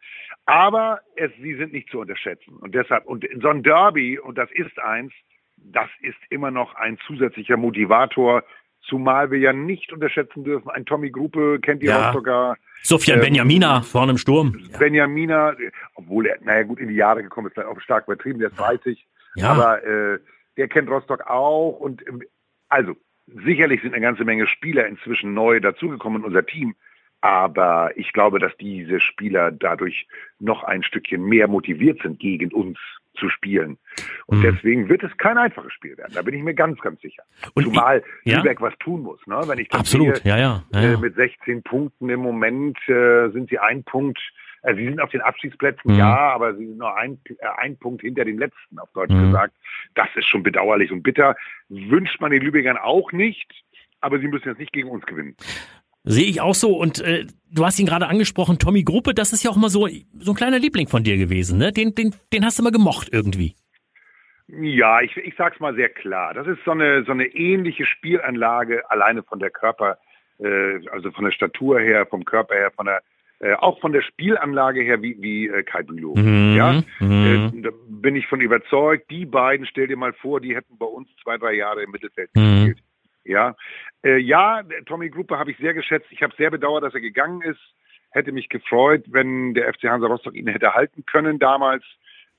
Aber 0.47 1.01
es, 1.17 1.29
sie 1.41 1.55
sind 1.55 1.73
nicht 1.73 1.89
zu 1.89 1.99
unterschätzen. 1.99 2.55
Und 2.57 2.73
deshalb, 2.73 3.05
und 3.05 3.27
so 3.41 3.49
ein 3.49 3.63
Derby, 3.63 4.17
und 4.17 4.37
das 4.37 4.49
ist 4.51 4.79
eins, 4.79 5.11
das 5.57 5.89
ist 6.01 6.17
immer 6.29 6.51
noch 6.51 6.73
ein 6.75 6.97
zusätzlicher 7.05 7.57
Motivator, 7.57 8.43
zumal 8.81 9.29
wir 9.29 9.39
ja 9.39 9.51
nicht 9.51 9.91
unterschätzen 9.91 10.45
dürfen. 10.45 10.69
Ein 10.69 10.85
Tommy 10.85 11.11
Gruppe 11.11 11.59
kennt 11.59 11.81
die 11.81 11.87
Ja. 11.87 12.07
Rostocker. 12.07 12.55
Sofian 12.81 13.19
Ähm, 13.19 13.25
Benjamina 13.25 13.81
vorne 13.81 14.13
im 14.13 14.17
Sturm. 14.17 14.57
Benjamina, 14.79 15.53
obwohl 15.95 16.27
er, 16.27 16.37
naja 16.41 16.63
gut, 16.63 16.79
in 16.79 16.87
die 16.87 16.95
Jahre 16.95 17.23
gekommen 17.23 17.47
ist, 17.47 17.53
vielleicht 17.55 17.69
auch 17.69 17.81
stark 17.81 18.07
übertrieben, 18.07 18.39
der 18.39 18.49
ist 18.49 18.57
30. 18.57 19.05
Ja. 19.35 19.49
Aber 19.49 19.83
äh, 19.83 20.19
der 20.55 20.69
kennt 20.69 20.89
Rostock 20.89 21.27
auch. 21.27 21.77
Und 21.79 22.07
ähm, 22.07 22.23
also, 22.69 22.95
sicherlich 23.25 23.81
sind 23.81 23.93
eine 23.93 24.01
ganze 24.01 24.23
Menge 24.23 24.47
Spieler 24.47 24.87
inzwischen 24.87 25.33
neu 25.33 25.59
dazugekommen 25.59 26.21
in 26.21 26.25
unser 26.25 26.45
Team. 26.45 26.75
Aber 27.27 27.91
ich 27.97 28.13
glaube, 28.13 28.39
dass 28.39 28.55
diese 28.55 29.01
Spieler 29.01 29.51
dadurch 29.51 30.07
noch 30.39 30.63
ein 30.63 30.81
Stückchen 30.81 31.25
mehr 31.25 31.49
motiviert 31.49 32.01
sind, 32.01 32.19
gegen 32.21 32.53
uns 32.53 32.79
zu 33.17 33.27
spielen. 33.29 33.77
Und 34.27 34.37
Mhm. 34.39 34.43
deswegen 34.43 34.87
wird 34.87 35.03
es 35.03 35.11
kein 35.17 35.37
einfaches 35.37 35.73
Spiel 35.73 35.97
werden. 35.97 36.13
Da 36.15 36.21
bin 36.21 36.35
ich 36.35 36.41
mir 36.41 36.53
ganz, 36.53 36.79
ganz 36.79 37.01
sicher. 37.01 37.23
Und 37.53 37.65
Zumal 37.65 38.01
ich- 38.23 38.31
ja? 38.31 38.37
Lübeck 38.37 38.61
was 38.61 38.73
tun 38.77 39.01
muss. 39.01 39.19
Ne? 39.27 39.41
Wenn 39.45 39.59
ich 39.59 39.67
das 39.67 39.81
Absolut, 39.81 40.17
sehe, 40.17 40.31
ja, 40.31 40.37
ja. 40.37 40.63
ja, 40.71 40.79
äh, 40.79 40.91
ja. 40.93 40.97
mit 40.99 41.15
16 41.15 41.63
Punkten 41.63 42.07
im 42.09 42.21
Moment 42.21 42.77
äh, 42.87 43.27
sind 43.31 43.49
sie 43.49 43.59
ein 43.59 43.83
Punkt. 43.83 44.21
Äh, 44.61 44.75
sie 44.75 44.85
sind 44.85 45.01
auf 45.01 45.09
den 45.09 45.19
Abschiedsplätzen, 45.21 45.91
Mhm. 45.93 45.97
ja, 45.99 46.15
aber 46.15 46.55
sie 46.55 46.65
sind 46.65 46.77
nur 46.77 46.95
ein, 46.95 47.19
äh, 47.27 47.35
ein 47.57 47.75
Punkt 47.77 48.03
hinter 48.03 48.23
den 48.23 48.37
letzten, 48.37 48.79
auf 48.79 48.89
Deutsch 48.93 49.11
Mhm. 49.11 49.25
gesagt. 49.25 49.53
Das 49.95 50.07
ist 50.15 50.27
schon 50.27 50.43
bedauerlich 50.43 50.91
und 50.93 51.03
bitter. 51.03 51.35
Wünscht 51.67 52.21
man 52.21 52.31
den 52.31 52.41
Lübeckern 52.41 52.77
auch 52.77 53.11
nicht, 53.11 53.51
aber 53.99 54.17
sie 54.19 54.27
müssen 54.29 54.47
jetzt 54.47 54.59
nicht 54.59 54.71
gegen 54.71 54.87
uns 54.89 55.05
gewinnen. 55.05 55.35
Sehe 56.09 56.25
ich 56.25 56.41
auch 56.41 56.55
so. 56.55 56.75
Und 56.77 56.99
äh, 57.01 57.25
du 57.51 57.65
hast 57.65 57.79
ihn 57.79 57.85
gerade 57.85 58.07
angesprochen, 58.07 58.59
Tommy 58.59 58.83
Gruppe, 58.83 59.13
das 59.13 59.33
ist 59.33 59.43
ja 59.43 59.51
auch 59.51 59.55
mal 59.57 59.69
so, 59.69 59.87
so 60.19 60.31
ein 60.31 60.35
kleiner 60.35 60.59
Liebling 60.59 60.87
von 60.87 61.03
dir 61.03 61.17
gewesen, 61.17 61.57
ne? 61.57 61.71
Den, 61.71 61.95
den, 61.95 62.13
den 62.33 62.45
hast 62.45 62.57
du 62.59 62.63
mal 62.63 62.71
gemocht 62.71 63.09
irgendwie. 63.11 63.55
Ja, 64.47 65.01
ich, 65.01 65.15
ich 65.17 65.33
sag's 65.37 65.59
mal 65.59 65.75
sehr 65.75 65.89
klar. 65.89 66.33
Das 66.33 66.47
ist 66.47 66.59
so 66.63 66.71
eine, 66.71 67.03
so 67.03 67.11
eine 67.11 67.25
ähnliche 67.25 67.85
Spielanlage, 67.85 68.89
alleine 68.89 69.21
von 69.23 69.39
der 69.39 69.49
Körper, 69.49 69.97
äh, 70.39 70.79
also 70.91 71.11
von 71.11 71.25
der 71.25 71.31
Statur 71.31 71.79
her, 71.81 72.05
vom 72.05 72.23
Körper 72.23 72.55
her, 72.55 72.71
von 72.73 72.85
der, 72.85 73.01
äh, 73.39 73.55
auch 73.55 73.79
von 73.81 73.91
der 73.91 74.01
Spielanlage 74.01 74.81
her, 74.83 75.01
wie, 75.01 75.21
wie 75.21 75.47
äh, 75.47 75.63
Kai 75.63 75.83
Bülow. 75.83 76.15
Mhm, 76.15 76.55
Ja, 76.55 76.81
mhm. 77.01 77.51
Äh, 77.57 77.61
da 77.61 77.69
bin 77.89 78.15
ich 78.15 78.25
von 78.27 78.39
überzeugt. 78.39 79.11
Die 79.11 79.25
beiden, 79.25 79.65
stell 79.65 79.87
dir 79.87 79.97
mal 79.97 80.13
vor, 80.13 80.39
die 80.39 80.55
hätten 80.55 80.77
bei 80.77 80.85
uns 80.85 81.09
zwei, 81.21 81.37
drei 81.37 81.53
Jahre 81.53 81.83
im 81.83 81.91
Mittelfeld 81.91 82.29
Mhm. 82.33 82.67
gespielt. 82.67 82.79
Ja, 83.27 83.55
äh, 84.03 84.17
ja, 84.17 84.63
Tommy 84.85 85.09
Gruppe 85.09 85.37
habe 85.37 85.51
ich 85.51 85.57
sehr 85.57 85.73
geschätzt. 85.73 86.07
Ich 86.11 86.23
habe 86.23 86.33
sehr 86.37 86.51
bedauert, 86.51 86.83
dass 86.83 86.93
er 86.93 87.01
gegangen 87.01 87.41
ist. 87.41 87.59
Hätte 88.11 88.31
mich 88.31 88.49
gefreut, 88.49 89.03
wenn 89.07 89.53
der 89.53 89.73
FC 89.73 89.85
Hansa 89.85 90.07
Rostock 90.07 90.33
ihn 90.33 90.47
hätte 90.47 90.73
halten 90.73 91.05
können 91.05 91.39
damals. 91.39 91.83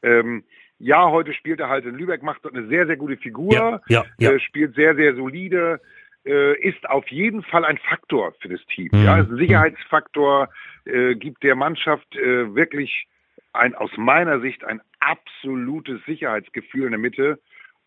Ähm, 0.02 0.44
ja, 0.78 1.10
heute 1.10 1.34
spielt 1.34 1.60
er 1.60 1.68
halt 1.68 1.84
in 1.84 1.96
Lübeck, 1.96 2.22
macht 2.22 2.44
dort 2.44 2.54
eine 2.54 2.66
sehr, 2.68 2.86
sehr 2.86 2.96
gute 2.96 3.16
Figur, 3.16 3.52
Ja, 3.52 3.80
ja, 3.88 4.04
ja. 4.18 4.32
Äh, 4.32 4.40
spielt 4.40 4.74
sehr, 4.74 4.94
sehr 4.94 5.14
solide, 5.14 5.80
äh, 6.24 6.58
ist 6.60 6.88
auf 6.88 7.08
jeden 7.08 7.42
Fall 7.42 7.64
ein 7.64 7.78
Faktor 7.78 8.32
für 8.40 8.48
das 8.48 8.64
Team. 8.66 8.88
Mhm. 8.92 9.04
Ja, 9.04 9.18
ist 9.18 9.30
ein 9.30 9.36
Sicherheitsfaktor, 9.36 10.48
äh, 10.84 11.14
gibt 11.16 11.42
der 11.42 11.56
Mannschaft 11.56 12.16
äh, 12.16 12.54
wirklich 12.54 13.08
ein, 13.52 13.74
aus 13.74 13.90
meiner 13.96 14.40
Sicht 14.40 14.64
ein 14.64 14.80
absolutes 15.00 16.00
Sicherheitsgefühl 16.06 16.84
in 16.84 16.90
der 16.90 16.98
Mitte. 16.98 17.38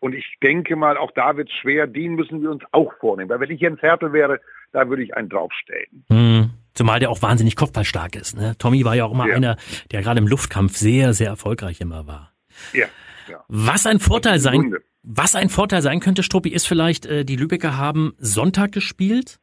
Und 0.02 0.16
ich 0.16 0.26
denke 0.42 0.74
mal, 0.74 0.96
auch 0.96 1.12
da 1.12 1.36
wird 1.36 1.48
es 1.48 1.54
schwer, 1.54 1.86
den 1.86 2.16
müssen 2.16 2.42
wir 2.42 2.50
uns 2.50 2.64
auch 2.72 2.92
vornehmen. 2.98 3.30
Weil 3.30 3.38
wenn 3.38 3.50
ich 3.52 3.60
Jens 3.60 3.80
Hertel 3.82 4.12
wäre, 4.12 4.40
da 4.72 4.88
würde 4.88 5.04
ich 5.04 5.14
einen 5.16 5.28
draufstellen. 5.28 6.04
Mhm. 6.08 6.50
Zumal 6.74 6.98
der 6.98 7.08
auch 7.10 7.22
wahnsinnig 7.22 7.54
kopfballstark 7.54 8.16
ist. 8.16 8.36
Ne? 8.36 8.56
Tommy 8.58 8.84
war 8.84 8.96
ja 8.96 9.04
auch 9.04 9.12
immer 9.12 9.28
Ja. 9.28 9.36
einer, 9.36 9.56
der 9.92 10.02
gerade 10.02 10.18
im 10.18 10.26
Luftkampf 10.26 10.76
sehr, 10.76 11.12
sehr 11.12 11.28
erfolgreich 11.28 11.80
immer 11.80 12.08
war. 12.08 12.32
Ja, 12.72 12.86
ja. 13.30 13.44
Was 13.46 13.86
ein 13.86 14.00
Vorteil 14.00 14.40
sein, 14.40 14.74
was 15.04 15.36
ein 15.36 15.48
Vorteil 15.50 15.82
sein 15.82 16.00
könnte, 16.00 16.24
Struppi, 16.24 16.48
ist 16.48 16.66
vielleicht, 16.66 17.06
äh, 17.06 17.24
die 17.24 17.36
Lübecker 17.36 17.76
haben 17.76 18.14
Sonntag 18.18 18.72
gespielt, 18.72 19.38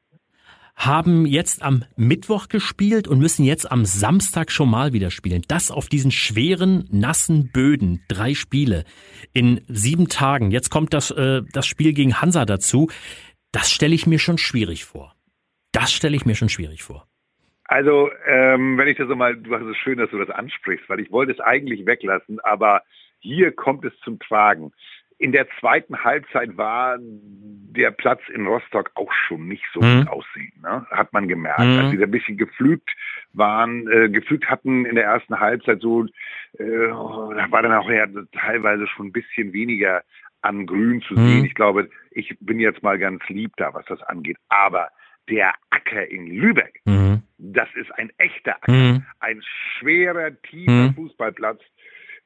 haben 0.80 1.26
jetzt 1.26 1.62
am 1.62 1.84
Mittwoch 1.98 2.48
gespielt 2.48 3.08
und 3.08 3.20
müssen 3.20 3.44
jetzt 3.44 3.70
am 3.70 3.84
Samstag 3.84 4.50
schon 4.50 4.72
mal 4.72 4.94
wieder 4.94 5.12
spielen. 5.12 5.44
Das 5.50 5.72
auf 5.72 5.90
diesen 5.90 6.10
schweren, 6.10 6.88
nassen 6.90 7.52
Böden. 7.52 8.02
Drei 8.08 8.34
Spiele 8.34 8.86
in 9.34 9.62
sieben 9.68 10.08
Tagen. 10.08 10.52
Jetzt 10.52 10.70
kommt 10.70 10.94
das, 10.94 11.12
äh, 11.12 11.42
das 11.52 11.68
Spiel 11.68 11.94
gegen 11.94 12.22
Hansa 12.22 12.46
dazu. 12.46 12.88
Das 13.52 13.70
stelle 13.70 13.94
ich 13.94 14.08
mir 14.08 14.20
schon 14.20 14.38
schwierig 14.38 14.86
vor. 14.86 15.16
Das 15.74 15.92
stelle 15.92 16.16
ich 16.16 16.26
mir 16.26 16.36
schon 16.36 16.50
schwierig 16.50 16.82
vor. 16.82 17.06
Also, 17.66 18.10
ähm, 18.26 18.78
wenn 18.78 18.88
ich 18.88 18.98
das 18.98 19.10
so 19.10 19.16
mal, 19.16 19.36
du 19.36 19.54
hast 19.54 19.66
es 19.66 19.78
schön, 19.78 19.98
dass 19.98 20.10
du 20.10 20.18
das 20.18 20.30
ansprichst, 20.30 20.88
weil 20.88 21.02
ich 21.02 21.12
wollte 21.12 21.34
es 21.34 21.40
eigentlich 21.40 21.86
weglassen, 21.86 22.40
aber 22.40 22.84
hier 23.20 23.52
kommt 23.52 23.84
es 23.84 23.94
zum 24.04 24.18
Tragen. 24.18 24.72
In 25.20 25.34
der 25.34 25.48
zweiten 25.60 26.02
Halbzeit 26.04 26.56
war 26.58 26.98
der 27.00 27.92
Platz 27.92 28.22
in 28.34 28.48
Rostock 28.48 28.90
auch 28.96 29.12
schon 29.14 29.48
nicht 29.48 29.64
so 29.74 29.82
Mhm. 29.82 30.00
gut 30.00 30.08
aussehen, 30.10 30.54
ne? 30.64 30.88
hat 30.92 31.12
man 31.14 31.28
gemerkt. 31.28 31.60
Mhm. 31.60 31.78
Als 31.80 31.92
sie 31.92 31.98
da 31.98 32.06
ein 32.06 32.12
bisschen 32.12 32.38
geflügt 32.38 32.90
waren, 33.34 33.88
äh, 33.92 34.10
geflügt 34.10 34.50
hatten 34.50 34.86
in 34.86 34.96
der 34.96 35.04
ersten 35.04 35.40
Halbzeit 35.40 35.82
so, 35.82 36.06
äh, 36.06 36.08
da 36.58 37.46
war 37.52 37.62
dann 37.62 37.74
auch 37.74 37.90
ja 37.90 38.08
teilweise 38.32 38.88
schon 38.88 39.08
ein 39.08 39.12
bisschen 39.12 39.52
weniger 39.54 40.04
an 40.42 40.66
Grün 40.66 41.02
zu 41.02 41.16
sehen. 41.16 41.40
Mhm. 41.40 41.46
Ich 41.46 41.54
glaube, 41.54 41.90
ich 42.12 42.36
bin 42.40 42.60
jetzt 42.62 42.82
mal 42.82 42.98
ganz 42.98 43.22
lieb 43.28 43.52
da, 43.58 43.74
was 43.74 43.86
das 43.88 44.02
angeht. 44.04 44.38
Aber 44.48 44.90
der 45.30 45.54
Acker 45.70 46.10
in 46.10 46.28
Lübeck, 46.28 46.80
Mhm. 46.86 47.22
das 47.38 47.68
ist 47.76 47.92
ein 48.00 48.10
echter 48.18 48.56
Acker, 48.56 48.72
Mhm. 48.72 49.06
ein 49.20 49.42
schwerer, 49.44 50.32
tiefer 50.44 50.72
Mhm. 50.72 50.94
Fußballplatz. 50.96 51.60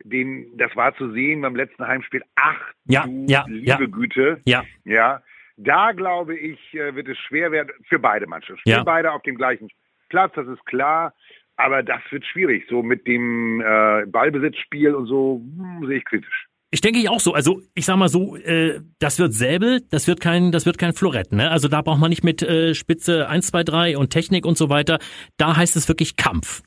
Den, 0.04 0.58
das 0.58 0.76
war 0.76 0.96
zu 0.96 1.12
sehen 1.12 1.42
beim 1.42 1.56
letzten 1.56 1.86
Heimspiel. 1.86 2.22
Ach, 2.36 2.60
Ja, 2.86 3.06
du 3.06 3.26
ja, 3.28 3.46
liebe 3.48 3.68
ja. 3.70 3.86
Güte. 3.86 4.42
Ja, 4.46 4.64
Ja, 4.86 5.22
da 5.58 5.92
glaube 5.92 6.36
ich, 6.38 6.60
äh, 6.74 6.96
wird 6.96 7.08
es 7.08 7.18
schwer 7.20 7.52
werden 7.52 7.70
für 7.88 8.00
beide 8.00 8.28
Mannschaften. 8.28 8.60
Spielen 8.62 8.78
Ja. 8.78 8.84
beide 8.84 9.12
auf 9.12 9.22
dem 9.22 9.36
gleichen 9.36 9.70
Platz, 10.10 10.34
das 10.36 10.48
ist 10.48 10.66
klar. 10.66 11.14
Aber 11.56 11.84
das 11.84 12.02
wird 12.10 12.26
schwierig. 12.26 12.66
So 12.70 12.82
mit 12.82 13.06
dem 13.06 13.62
äh, 13.62 14.06
Ballbesitzspiel 14.08 14.96
und 14.96 15.06
so 15.06 15.42
hm, 15.58 15.86
sehe 15.88 15.98
ich 15.98 16.06
kritisch. 16.06 16.48
Ich 16.72 16.82
denke 16.82 16.98
ich 16.98 17.08
auch 17.08 17.20
so. 17.20 17.36
Also 17.36 17.62
ich 17.76 17.86
sag 17.86 17.98
mal 17.98 18.10
so, 18.10 18.36
äh, 18.36 18.82
das 18.98 19.20
wird 19.20 19.34
Säbel, 19.34 19.82
das 19.92 20.08
wird 20.08 20.20
kein, 20.20 20.52
das 20.52 20.66
wird 20.66 20.80
kein 20.80 20.94
Florett. 20.94 21.32
Ne? 21.32 21.52
Also 21.52 21.68
da 21.68 21.84
braucht 21.84 22.00
man 22.00 22.10
nicht 22.10 22.24
mit 22.24 22.42
äh, 22.42 22.74
Spitze 22.74 23.30
1, 23.30 23.46
2, 23.48 23.64
3 23.64 23.98
und 23.98 24.10
Technik 24.10 24.48
und 24.48 24.58
so 24.58 24.70
weiter. 24.70 24.98
Da 25.38 25.56
heißt 25.56 25.76
es 25.76 25.88
wirklich 25.88 26.18
Kampf. 26.18 26.64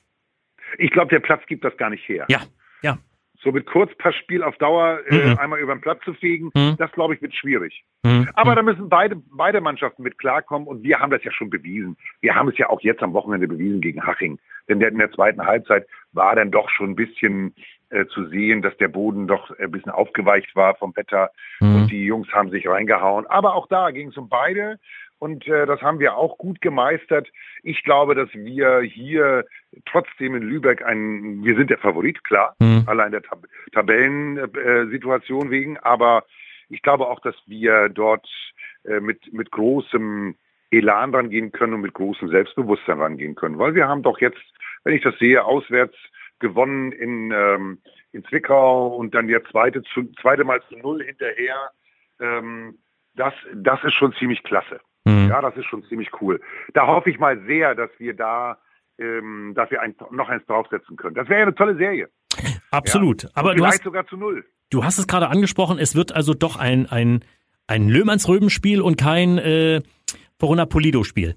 Ich 0.79 0.93
glaube, 0.93 1.09
der 1.09 1.19
Platz 1.21 1.45
gibt 1.49 1.65
das 1.65 1.77
gar 1.77 1.91
nicht 1.91 2.09
her. 2.09 2.27
Ja, 2.29 2.43
ja. 2.83 2.99
So 3.47 3.53
mit 3.53 3.67
Kurzpassspiel 3.67 4.43
auf 4.43 4.57
Dauer 4.59 4.99
äh, 5.09 5.29
mhm. 5.29 5.39
einmal 5.39 5.61
über 5.61 5.75
den 5.75 5.81
Platz 5.81 6.03
zu 6.05 6.13
fegen, 6.15 6.51
mhm. 6.55 6.77
das 6.79 6.91
glaube 6.93 7.15
ich 7.15 7.23
wird 7.23 7.35
schwierig. 7.35 7.85
Mhm. 8.03 8.29
Aber 8.35 8.57
da 8.57 8.63
müssen 8.63 8.89
beide, 8.89 9.17
beide 9.31 9.61
Mannschaften 9.61 10.03
mit 10.03 10.19
klarkommen 10.19 10.67
und 10.67 10.83
wir 10.83 10.99
haben 10.99 11.11
das 11.11 11.23
ja 11.23 11.31
schon 11.31 11.49
bewiesen. 11.49 11.97
Wir 12.21 12.35
haben 12.35 12.49
es 12.49 12.59
ja 12.59 12.69
auch 12.69 12.81
jetzt 12.81 13.03
am 13.03 13.13
Wochenende 13.13 13.47
bewiesen 13.47 13.81
gegen 13.81 14.05
Haching. 14.05 14.39
Denn 14.69 14.81
in 14.81 14.99
der 14.99 15.13
zweiten 15.13 15.47
Halbzeit 15.47 15.87
war 16.13 16.35
dann 16.35 16.51
doch 16.51 16.69
schon 16.71 16.91
ein 16.91 16.97
bisschen 16.97 17.55
äh, 17.91 18.07
zu 18.07 18.27
sehen, 18.27 18.63
dass 18.63 18.77
der 18.79 18.89
Boden 18.89 19.29
doch 19.29 19.57
ein 19.59 19.71
bisschen 19.71 19.93
aufgeweicht 19.93 20.57
war 20.57 20.75
vom 20.75 20.95
Wetter 20.97 21.31
mhm. 21.61 21.77
und 21.77 21.91
die 21.93 22.05
Jungs 22.05 22.29
haben 22.33 22.51
sich 22.51 22.69
reingehauen. 22.69 23.27
Aber 23.29 23.55
auch 23.55 23.69
da 23.69 23.93
ging 23.93 24.09
es 24.09 24.17
um 24.17 24.29
beide 24.29 24.81
und 25.19 25.47
äh, 25.47 25.67
das 25.67 25.81
haben 25.83 26.01
wir 26.01 26.17
auch 26.17 26.37
gut 26.37 26.61
gemeistert. 26.61 27.29
Ich 27.63 27.85
glaube, 27.85 28.15
dass 28.15 28.29
wir 28.35 28.81
hier 28.81 29.45
trotzdem 29.85 30.35
in 30.35 30.43
Lübeck 30.43 30.85
ein, 30.85 31.45
wir 31.45 31.57
sind 31.57 31.71
der 31.71 31.79
Favorit, 31.79 32.25
klar, 32.25 32.55
mhm. 32.59 32.85
allein 32.87 33.13
der 33.13 33.23
Tab 33.23 33.47
Tabellensituation 33.73 35.51
wegen, 35.51 35.79
aber 35.79 36.25
ich 36.69 36.83
glaube 36.83 37.07
auch, 37.07 37.21
dass 37.21 37.37
wir 37.47 37.89
dort 37.89 38.27
äh, 38.85 39.01
mit, 39.01 39.33
mit 39.33 39.51
großem 39.51 40.35
Elan 40.71 41.15
rangehen 41.15 41.53
können 41.53 41.75
und 41.75 41.81
mit 41.83 41.95
großem 41.95 42.29
Selbstbewusstsein 42.29 43.01
rangehen 43.01 43.35
können. 43.35 43.59
Weil 43.59 43.75
wir 43.75 43.87
haben 43.87 44.03
doch 44.03 44.21
jetzt, 44.21 44.43
wenn 44.85 44.95
ich 44.95 45.03
das 45.03 45.17
sehe, 45.19 45.45
auswärts 45.45 45.95
gewonnen 46.39 46.93
in, 46.93 47.31
ähm, 47.33 47.79
in 48.13 48.25
Zwickau 48.25 48.89
und 48.89 49.15
dann 49.15 49.29
der 49.29 49.45
zweite, 49.45 49.83
zu, 49.83 50.11
zweite 50.21 50.45
Mal 50.45 50.61
zu 50.69 50.77
Null 50.77 51.05
hinterher. 51.05 51.71
Ähm, 52.21 52.79
das, 53.15 53.33
das 53.55 53.83
ist 53.85 53.95
schon 53.95 54.13
ziemlich 54.15 54.43
klasse. 54.43 54.81
Mhm. 55.05 55.29
Ja, 55.29 55.41
das 55.41 55.57
ist 55.57 55.67
schon 55.67 55.85
ziemlich 55.85 56.11
cool. 56.21 56.41
Da 56.75 56.87
hoffe 56.87 57.11
ich 57.11 57.19
mal 57.19 57.39
sehr, 57.47 57.75
dass 57.75 57.91
wir 57.99 58.15
da 58.15 58.59
ähm, 58.99 59.53
dass 59.55 59.71
wir 59.71 59.81
ein, 59.81 59.95
noch 60.11 60.29
eins 60.29 60.45
draufsetzen 60.47 60.97
können. 60.97 61.15
Das 61.15 61.29
wäre 61.29 61.41
ja 61.41 61.47
eine 61.47 61.55
tolle 61.55 61.77
Serie. 61.77 62.09
Absolut. 62.71 63.25
Ja? 63.25 63.31
Aber 63.35 63.55
du 63.55 63.67
hast 63.67 63.83
sogar 63.83 64.07
zu 64.07 64.17
null. 64.17 64.45
Du 64.71 64.85
hast 64.85 64.99
es 64.99 65.07
gerade 65.07 65.29
angesprochen. 65.29 65.79
Es 65.79 65.95
wird 65.95 66.13
also 66.13 66.35
doch 66.35 66.57
ein 66.57 66.87
ein 66.87 67.25
ein 67.67 67.89
Löhmannsröben-Spiel 67.89 68.81
und 68.81 68.97
kein 68.97 69.39
äh, 69.39 69.83
Verona 70.39 70.67
Polido-Spiel. 70.67 71.37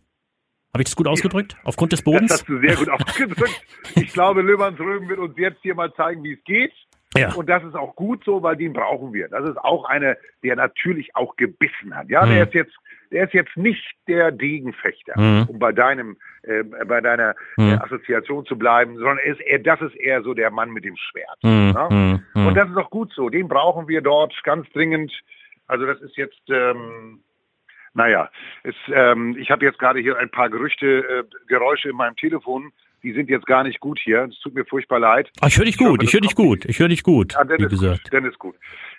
Habe 0.73 0.83
ich 0.83 0.85
das 0.85 0.95
gut 0.95 1.07
ausgedrückt? 1.07 1.57
Aufgrund 1.63 1.91
des 1.91 2.03
Bodens? 2.03 2.29
Das 2.29 2.41
hast 2.41 2.49
du 2.49 2.59
sehr 2.59 2.75
gut 2.75 2.89
ausgedrückt. 2.89 3.61
Ich 3.95 4.13
glaube, 4.13 4.41
Löhmannsröben 4.41 5.09
wird 5.09 5.19
uns 5.19 5.37
jetzt 5.37 5.61
hier 5.63 5.73
mal 5.73 5.91
zeigen, 5.93 6.23
wie 6.23 6.33
es 6.33 6.43
geht. 6.43 6.73
Ja. 7.17 7.33
Und 7.33 7.49
das 7.49 7.63
ist 7.63 7.73
auch 7.73 7.95
gut 7.95 8.23
so, 8.23 8.43
weil 8.43 8.55
den 8.55 8.73
brauchen 8.73 9.13
wir. 9.13 9.29
Das 9.29 9.49
ist 9.49 9.57
auch 9.57 9.85
eine, 9.85 10.17
der 10.43 10.55
natürlich 10.55 11.15
auch 11.15 11.35
gebissen 11.37 11.95
hat. 11.95 12.09
Ja, 12.09 12.23
mhm. 12.23 12.29
der 12.29 12.43
ist 12.47 12.53
jetzt, 12.53 12.73
der 13.11 13.25
ist 13.25 13.33
jetzt 13.33 13.55
nicht 13.57 13.83
der 14.07 14.31
Degenfechter, 14.31 15.19
mhm. 15.19 15.45
um 15.49 15.59
bei 15.59 15.71
deinem, 15.71 16.17
äh, 16.43 16.63
bei 16.63 17.01
deiner 17.01 17.31
äh, 17.57 17.61
mhm. 17.61 17.73
äh, 17.73 17.75
Assoziation 17.75 18.45
zu 18.45 18.57
bleiben, 18.57 18.95
sondern 18.95 19.19
ist 19.19 19.41
er, 19.41 19.59
das 19.59 19.81
ist 19.81 19.95
eher 19.95 20.21
so 20.21 20.33
der 20.33 20.51
Mann 20.51 20.69
mit 20.71 20.85
dem 20.85 20.95
Schwert. 20.95 21.37
Mhm. 21.43 21.73
Ne? 21.73 22.23
Mhm. 22.35 22.47
Und 22.47 22.55
das 22.55 22.69
ist 22.69 22.77
auch 22.77 22.89
gut 22.89 23.11
so. 23.13 23.29
Den 23.29 23.47
brauchen 23.47 23.87
wir 23.87 24.01
dort 24.01 24.33
ganz 24.43 24.69
dringend. 24.69 25.11
Also 25.67 25.85
das 25.85 25.99
ist 26.01 26.17
jetzt, 26.17 26.41
ähm, 26.49 27.21
naja, 27.93 28.29
es, 28.63 28.75
ähm, 28.93 29.35
ich 29.37 29.51
habe 29.51 29.65
jetzt 29.65 29.79
gerade 29.79 29.99
hier 29.99 30.17
ein 30.17 30.29
paar 30.29 30.49
Gerüchte, 30.49 30.85
äh, 30.87 31.23
Geräusche 31.47 31.89
in 31.89 31.95
meinem 31.95 32.15
Telefon 32.15 32.71
die 33.03 33.13
sind 33.13 33.29
jetzt 33.29 33.45
gar 33.45 33.63
nicht 33.63 33.79
gut 33.79 33.99
hier. 33.99 34.27
Es 34.29 34.39
tut 34.39 34.53
mir 34.53 34.65
furchtbar 34.65 34.99
leid. 34.99 35.29
Ach, 35.41 35.47
ich 35.47 35.57
höre 35.57 35.65
dich 35.65 35.77
gut, 35.77 36.03
ich 36.03 36.13
höre 36.13 36.21
dich 36.21 36.35
gut, 36.35 36.65
ich 36.65 36.79
höre 36.79 36.89
dich 36.89 37.03
gut. 37.03 37.33
Ja, 37.33 37.43
dann, 37.43 37.59
ist 37.59 37.69
gesagt. 37.69 38.03
Gut, 38.03 38.13
dann 38.13 38.25
ist 38.25 38.39
gut. 38.39 38.55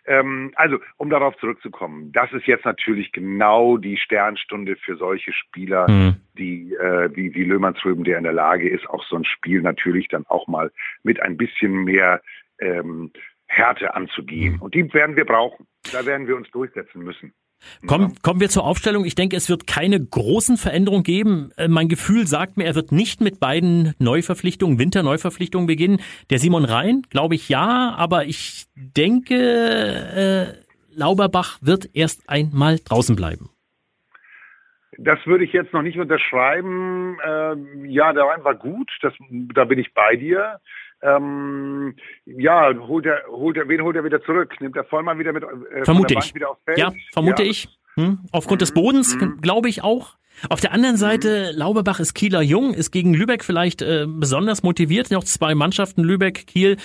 Ähm, 0.07 0.53
also, 0.55 0.79
um 0.97 1.11
darauf 1.11 1.37
zurückzukommen, 1.39 2.11
das 2.13 2.33
ist 2.33 2.47
jetzt 2.47 2.65
natürlich 2.65 3.13
genau 3.13 3.77
die 3.77 3.97
Sternstunde 3.97 4.77
für 4.77 4.97
solche 4.97 5.33
Spieler, 5.33 5.89
mhm. 5.91 6.17
die 6.39 6.75
äh, 6.75 7.15
wie, 7.15 7.35
wie 7.35 7.45
Löhmannsröben, 7.45 8.05
der 8.05 8.19
in 8.19 8.25
der 8.25 8.33
Lage 8.33 8.69
ist, 8.69 8.89
auch 8.89 9.05
so 9.05 9.17
ein 9.17 9.25
Spiel 9.25 9.63
natürlich 9.63 10.09
dann 10.09 10.27
auch 10.27 10.47
mal 10.47 10.73
mit 11.03 11.21
ein 11.21 11.37
bisschen 11.37 11.85
mehr 11.85 12.23
ähm, 12.59 13.13
Härte 13.47 13.95
anzugehen. 13.95 14.55
Mhm. 14.55 14.63
Und 14.63 14.75
die 14.75 14.93
werden 14.95 15.17
wir 15.17 15.25
brauchen. 15.25 15.67
Da 15.93 16.07
werden 16.07 16.27
wir 16.27 16.37
uns 16.37 16.51
durchsetzen 16.51 17.03
müssen. 17.03 17.33
Kommen, 17.87 18.15
kommen 18.23 18.41
wir 18.41 18.49
zur 18.49 18.65
Aufstellung. 18.65 19.05
Ich 19.05 19.15
denke, 19.15 19.37
es 19.37 19.49
wird 19.49 19.67
keine 19.67 19.99
großen 19.99 20.57
Veränderungen 20.57 21.03
geben. 21.03 21.51
Äh, 21.57 21.69
mein 21.69 21.89
Gefühl 21.89 22.27
sagt 22.27 22.57
mir, 22.57 22.65
er 22.65 22.75
wird 22.75 22.93
nicht 22.93 23.21
mit 23.21 23.41
beiden 23.41 23.95
Neuverpflichtungen, 23.99 24.79
Winterneuverpflichtungen 24.79 25.67
beginnen. 25.67 26.01
Der 26.31 26.39
Simon 26.39 26.65
Rhein, 26.65 27.03
glaube 27.11 27.35
ich, 27.35 27.49
ja, 27.49 27.95
aber 27.97 28.27
ich 28.27 28.67
denke, 28.75 29.35
äh, 29.37 30.97
Lauberbach 30.97 31.59
wird 31.61 31.91
erst 31.93 32.29
einmal 32.29 32.79
draußen 32.85 33.17
bleiben. 33.17 33.51
Das 35.03 35.19
würde 35.27 35.45
ich 35.45 35.53
jetzt 35.53 35.73
noch 35.73 35.81
nicht 35.83 35.99
unterschreiben. 35.99 37.17
Ähm, 37.27 37.87
ja, 37.87 38.13
der 38.13 38.25
Rhein 38.25 38.45
war 38.45 38.55
gut, 38.55 38.91
das, 39.01 39.15
da 39.55 39.65
bin 39.65 39.79
ich 39.79 39.95
bei 39.95 40.17
dir. 40.17 40.61
Ähm, 41.03 41.97
ja, 42.27 42.75
holt 42.75 43.07
er, 43.07 43.23
holt 43.29 43.57
er, 43.57 43.67
wen 43.69 43.81
holt 43.83 43.97
er 43.97 44.05
wieder 44.05 44.23
zurück? 44.23 44.61
Nimmt 44.61 44.77
er 44.77 44.85
Vollmann 44.85 45.19
wieder 45.19 45.33
mit 45.33 45.43
äh, 45.43 45.85
vermute 45.85 46.15
ich. 46.19 46.35
wieder 46.35 46.51
aufs 46.51 46.63
Feld? 46.65 46.79
Ja, 46.79 46.93
vermute 47.13 47.43
ja. 47.43 47.51
ich. 47.51 47.69
Hm? 47.95 48.19
Aufgrund 48.33 48.61
mhm. 48.61 48.65
des 48.65 48.75
Bodens, 48.75 49.17
mhm. 49.17 49.41
glaube 49.41 49.71
ich 49.71 49.83
auch. 49.83 50.17
Auf 50.49 50.61
der 50.61 50.73
anderen 50.73 50.97
Seite, 50.97 51.51
mhm. 51.53 51.59
Lauberbach 51.59 52.01
ist 52.01 52.15
Kieler 52.15 52.43
Jung, 52.43 52.75
ist 52.75 52.91
gegen 52.91 53.15
Lübeck 53.15 53.45
vielleicht 53.45 53.83
äh, 53.83 54.07
besonders 54.09 54.63
motiviert. 54.63 55.11
Noch 55.11 55.25
zwei 55.25 55.55
Mannschaften, 55.55 56.03
Lübeck, 56.03 56.47
Kiel. 56.47 56.77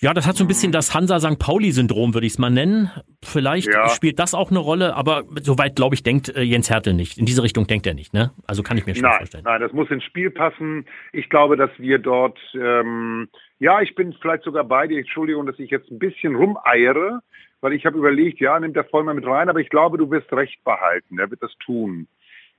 Ja, 0.00 0.14
das 0.14 0.26
hat 0.26 0.36
so 0.36 0.44
ein 0.44 0.48
bisschen 0.48 0.72
das 0.72 0.94
Hansa 0.94 1.20
St. 1.20 1.38
Pauli-Syndrom, 1.38 2.14
würde 2.14 2.26
ich 2.26 2.32
es 2.34 2.38
mal 2.38 2.50
nennen. 2.50 2.90
Vielleicht 3.22 3.68
ja. 3.68 3.88
spielt 3.88 4.18
das 4.18 4.34
auch 4.34 4.50
eine 4.50 4.58
Rolle, 4.58 4.94
aber 4.94 5.24
soweit, 5.40 5.76
glaube 5.76 5.94
ich, 5.94 6.02
denkt 6.02 6.34
äh, 6.34 6.42
Jens 6.42 6.70
Hertel 6.70 6.94
nicht. 6.94 7.18
In 7.18 7.26
diese 7.26 7.42
Richtung 7.42 7.66
denkt 7.66 7.86
er 7.86 7.94
nicht, 7.94 8.12
ne? 8.12 8.32
Also 8.46 8.62
kann 8.62 8.76
ich 8.78 8.86
mir 8.86 8.94
schon 8.94 9.02
nein, 9.02 9.18
vorstellen. 9.18 9.44
Nein, 9.44 9.60
das 9.60 9.72
muss 9.72 9.90
ins 9.90 10.04
Spiel 10.04 10.30
passen. 10.30 10.86
Ich 11.12 11.28
glaube, 11.28 11.56
dass 11.56 11.70
wir 11.78 11.98
dort, 11.98 12.38
ähm, 12.54 13.28
ja, 13.58 13.80
ich 13.80 13.94
bin 13.94 14.14
vielleicht 14.20 14.44
sogar 14.44 14.64
bei 14.64 14.86
dir, 14.86 14.98
Entschuldigung, 14.98 15.46
dass 15.46 15.58
ich 15.58 15.70
jetzt 15.70 15.90
ein 15.90 15.98
bisschen 15.98 16.34
rumeiere, 16.34 17.20
weil 17.60 17.72
ich 17.72 17.86
habe 17.86 17.98
überlegt, 17.98 18.40
ja, 18.40 18.58
nimmt 18.58 18.76
der 18.76 18.84
Vollmer 18.84 19.14
mit 19.14 19.26
rein, 19.26 19.48
aber 19.48 19.60
ich 19.60 19.68
glaube, 19.68 19.98
du 19.98 20.10
wirst 20.10 20.32
recht 20.32 20.62
behalten. 20.64 21.18
Er 21.18 21.30
wird 21.30 21.42
das 21.42 21.52
tun. 21.64 22.06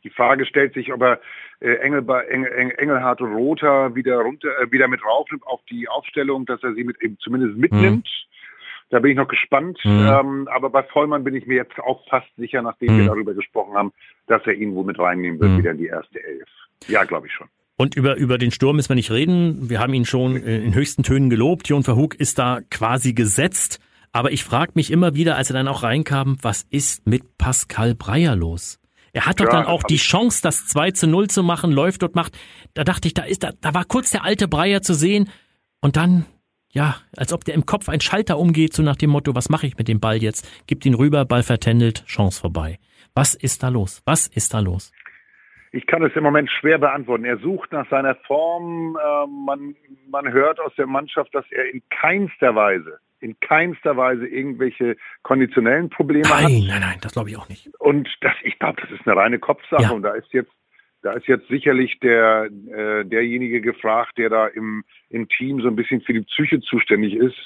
Die 0.03 0.09
Frage 0.09 0.45
stellt 0.45 0.73
sich, 0.73 0.93
ob 0.93 1.01
er 1.01 1.19
äh, 1.59 1.73
Engel, 1.75 2.05
Engel, 2.29 2.73
Engelhardt 2.77 3.21
und 3.21 3.33
Rother 3.33 3.95
wieder 3.95 4.17
runter, 4.17 4.49
äh, 4.61 4.71
wieder 4.71 4.87
mit 4.87 5.03
raufnimmt 5.03 5.45
auf 5.45 5.61
die 5.69 5.87
Aufstellung, 5.87 6.45
dass 6.45 6.63
er 6.63 6.73
sie 6.73 6.83
mit 6.83 6.97
zumindest 7.19 7.57
mitnimmt. 7.57 8.05
Mhm. 8.05 8.29
Da 8.91 8.99
bin 8.99 9.11
ich 9.11 9.17
noch 9.17 9.27
gespannt. 9.27 9.79
Mhm. 9.83 10.07
Ähm, 10.09 10.47
aber 10.51 10.69
bei 10.69 10.83
Vollmann 10.83 11.23
bin 11.23 11.35
ich 11.35 11.45
mir 11.45 11.55
jetzt 11.55 11.77
auch 11.79 12.07
fast 12.09 12.27
sicher, 12.37 12.61
nachdem 12.61 12.95
mhm. 12.95 12.99
wir 12.99 13.05
darüber 13.07 13.33
gesprochen 13.33 13.75
haben, 13.75 13.93
dass 14.27 14.45
er 14.45 14.53
ihn 14.53 14.73
wohl 14.73 14.85
mit 14.85 14.97
reinnehmen 14.97 15.39
wird, 15.39 15.51
mhm. 15.51 15.57
wieder 15.59 15.71
in 15.71 15.77
die 15.77 15.87
erste 15.87 16.23
Elf. 16.23 16.47
Ja, 16.87 17.03
glaube 17.03 17.27
ich 17.27 17.33
schon. 17.33 17.47
Und 17.77 17.95
über, 17.95 18.15
über 18.15 18.37
den 18.37 18.51
Sturm 18.51 18.75
müssen 18.75 18.89
wir 18.89 18.95
nicht 18.95 19.11
reden. 19.11 19.69
Wir 19.69 19.79
haben 19.79 19.93
ihn 19.93 20.05
schon 20.05 20.35
äh, 20.35 20.57
in 20.57 20.73
höchsten 20.73 21.03
Tönen 21.03 21.29
gelobt. 21.29 21.69
Jon 21.69 21.83
Verhoek 21.83 22.15
ist 22.15 22.39
da 22.39 22.59
quasi 22.69 23.13
gesetzt. 23.13 23.79
Aber 24.11 24.31
ich 24.31 24.43
frage 24.43 24.71
mich 24.75 24.91
immer 24.91 25.13
wieder, 25.13 25.37
als 25.37 25.49
er 25.49 25.53
dann 25.53 25.67
auch 25.67 25.83
reinkam, 25.83 26.37
was 26.41 26.63
ist 26.69 27.07
mit 27.07 27.37
Pascal 27.37 27.95
Breyer 27.95 28.35
los? 28.35 28.78
Er 29.13 29.25
hat 29.25 29.39
doch 29.39 29.45
ja, 29.45 29.51
dann 29.51 29.65
auch 29.65 29.83
die 29.83 29.97
Chance, 29.97 30.41
das 30.41 30.67
2 30.67 30.91
zu 30.91 31.07
0 31.07 31.27
zu 31.27 31.43
machen, 31.43 31.71
läuft 31.71 32.01
dort, 32.01 32.15
macht. 32.15 32.37
Da 32.73 32.83
dachte 32.83 33.07
ich, 33.07 33.13
da 33.13 33.23
ist, 33.23 33.43
da, 33.43 33.51
da 33.61 33.73
war 33.73 33.85
kurz 33.85 34.11
der 34.11 34.23
alte 34.23 34.47
Breyer 34.47 34.81
zu 34.81 34.93
sehen 34.93 35.29
und 35.81 35.95
dann, 35.95 36.25
ja, 36.71 36.97
als 37.15 37.33
ob 37.33 37.43
der 37.45 37.55
im 37.55 37.65
Kopf 37.65 37.89
ein 37.89 38.01
Schalter 38.01 38.37
umgeht, 38.37 38.73
so 38.73 38.83
nach 38.83 38.95
dem 38.95 39.09
Motto, 39.09 39.35
was 39.35 39.49
mache 39.49 39.67
ich 39.67 39.77
mit 39.77 39.87
dem 39.87 39.99
Ball 39.99 40.21
jetzt? 40.21 40.47
Gibt 40.67 40.85
ihn 40.85 40.93
rüber, 40.93 41.25
Ball 41.25 41.43
vertändelt, 41.43 42.05
Chance 42.05 42.39
vorbei. 42.39 42.79
Was 43.15 43.33
ist 43.33 43.63
da 43.63 43.69
los? 43.69 44.01
Was 44.05 44.27
ist 44.27 44.53
da 44.53 44.59
los? 44.59 44.91
Ich 45.71 45.85
kann 45.85 46.03
es 46.03 46.15
im 46.15 46.23
Moment 46.23 46.49
schwer 46.49 46.79
beantworten. 46.79 47.25
Er 47.25 47.37
sucht 47.37 47.71
nach 47.71 47.87
seiner 47.89 48.15
Form. 48.15 48.97
Äh, 48.97 49.27
man, 49.27 49.75
man 50.09 50.31
hört 50.31 50.59
aus 50.59 50.73
der 50.77 50.87
Mannschaft, 50.87 51.33
dass 51.35 51.45
er 51.51 51.71
in 51.71 51.81
keinster 51.89 52.55
Weise 52.55 52.99
in 53.19 53.39
keinster 53.39 53.97
Weise 53.97 54.27
irgendwelche 54.27 54.97
konditionellen 55.23 55.89
Probleme 55.89 56.27
nein, 56.27 56.43
hat. 56.43 56.51
Nein, 56.51 56.65
nein, 56.67 56.81
nein, 56.81 56.97
das 57.01 57.13
glaube 57.13 57.29
ich 57.29 57.37
auch 57.37 57.49
nicht. 57.49 57.69
Und 57.79 58.09
das, 58.21 58.33
ich 58.43 58.57
glaube, 58.59 58.81
das 58.81 58.91
ist 58.91 59.07
eine 59.07 59.15
reine 59.15 59.39
Kopfsache 59.39 59.83
ja. 59.83 59.91
und 59.91 60.03
da 60.03 60.13
ist 60.13 60.31
jetzt 60.33 60.51
da 61.01 61.13
ist 61.13 61.27
jetzt 61.27 61.47
sicherlich 61.47 61.97
der 61.99 62.49
äh, 62.71 63.05
derjenige 63.05 63.61
gefragt, 63.61 64.17
der 64.17 64.29
da 64.29 64.47
im 64.47 64.83
im 65.09 65.29
Team 65.29 65.61
so 65.61 65.67
ein 65.67 65.75
bisschen 65.75 66.01
für 66.01 66.13
die 66.13 66.21
Psyche 66.21 66.59
zuständig 66.59 67.15
ist. 67.15 67.37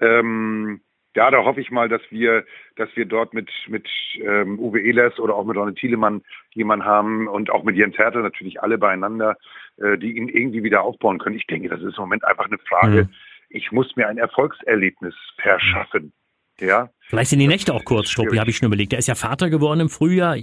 Ähm, 0.00 0.80
ja, 1.14 1.30
da 1.30 1.44
hoffe 1.44 1.60
ich 1.60 1.70
mal, 1.70 1.88
dass 1.88 2.02
wir, 2.10 2.44
dass 2.76 2.88
wir 2.94 3.04
dort 3.04 3.34
mit 3.34 3.50
mit 3.66 3.88
ähm, 4.20 4.58
Uwe 4.58 4.80
Ehlers 4.80 5.18
oder 5.18 5.34
auch 5.34 5.44
mit 5.44 5.56
Ronne 5.56 5.74
Thielemann 5.74 6.22
jemanden 6.54 6.86
haben 6.86 7.28
und 7.28 7.50
auch 7.50 7.62
mit 7.62 7.76
Jens 7.76 7.98
Hertel 7.98 8.22
natürlich 8.22 8.62
alle 8.62 8.78
beieinander, 8.78 9.36
äh, 9.76 9.98
die 9.98 10.16
ihn 10.16 10.28
irgendwie 10.28 10.62
wieder 10.62 10.82
aufbauen 10.82 11.18
können. 11.18 11.36
Ich 11.36 11.46
denke, 11.46 11.68
das 11.68 11.82
ist 11.82 11.98
im 11.98 12.04
Moment 12.04 12.24
einfach 12.24 12.46
eine 12.46 12.58
Frage, 12.58 13.04
mhm 13.04 13.14
ich 13.48 13.72
muss 13.72 13.94
mir 13.96 14.08
ein 14.08 14.18
Erfolgserlebnis 14.18 15.14
verschaffen. 15.40 16.12
Ja. 16.60 16.88
Vielleicht 17.08 17.30
sind 17.30 17.38
die 17.38 17.46
Nächte 17.46 17.72
auch 17.72 17.84
kurz, 17.84 18.10
Struppi, 18.10 18.36
habe 18.36 18.50
ich 18.50 18.56
schon 18.56 18.66
überlegt. 18.66 18.92
Der 18.92 18.98
ist 18.98 19.06
ja 19.06 19.14
Vater 19.14 19.48
geworden 19.48 19.80
im 19.80 19.88
Frühjahr. 19.88 20.36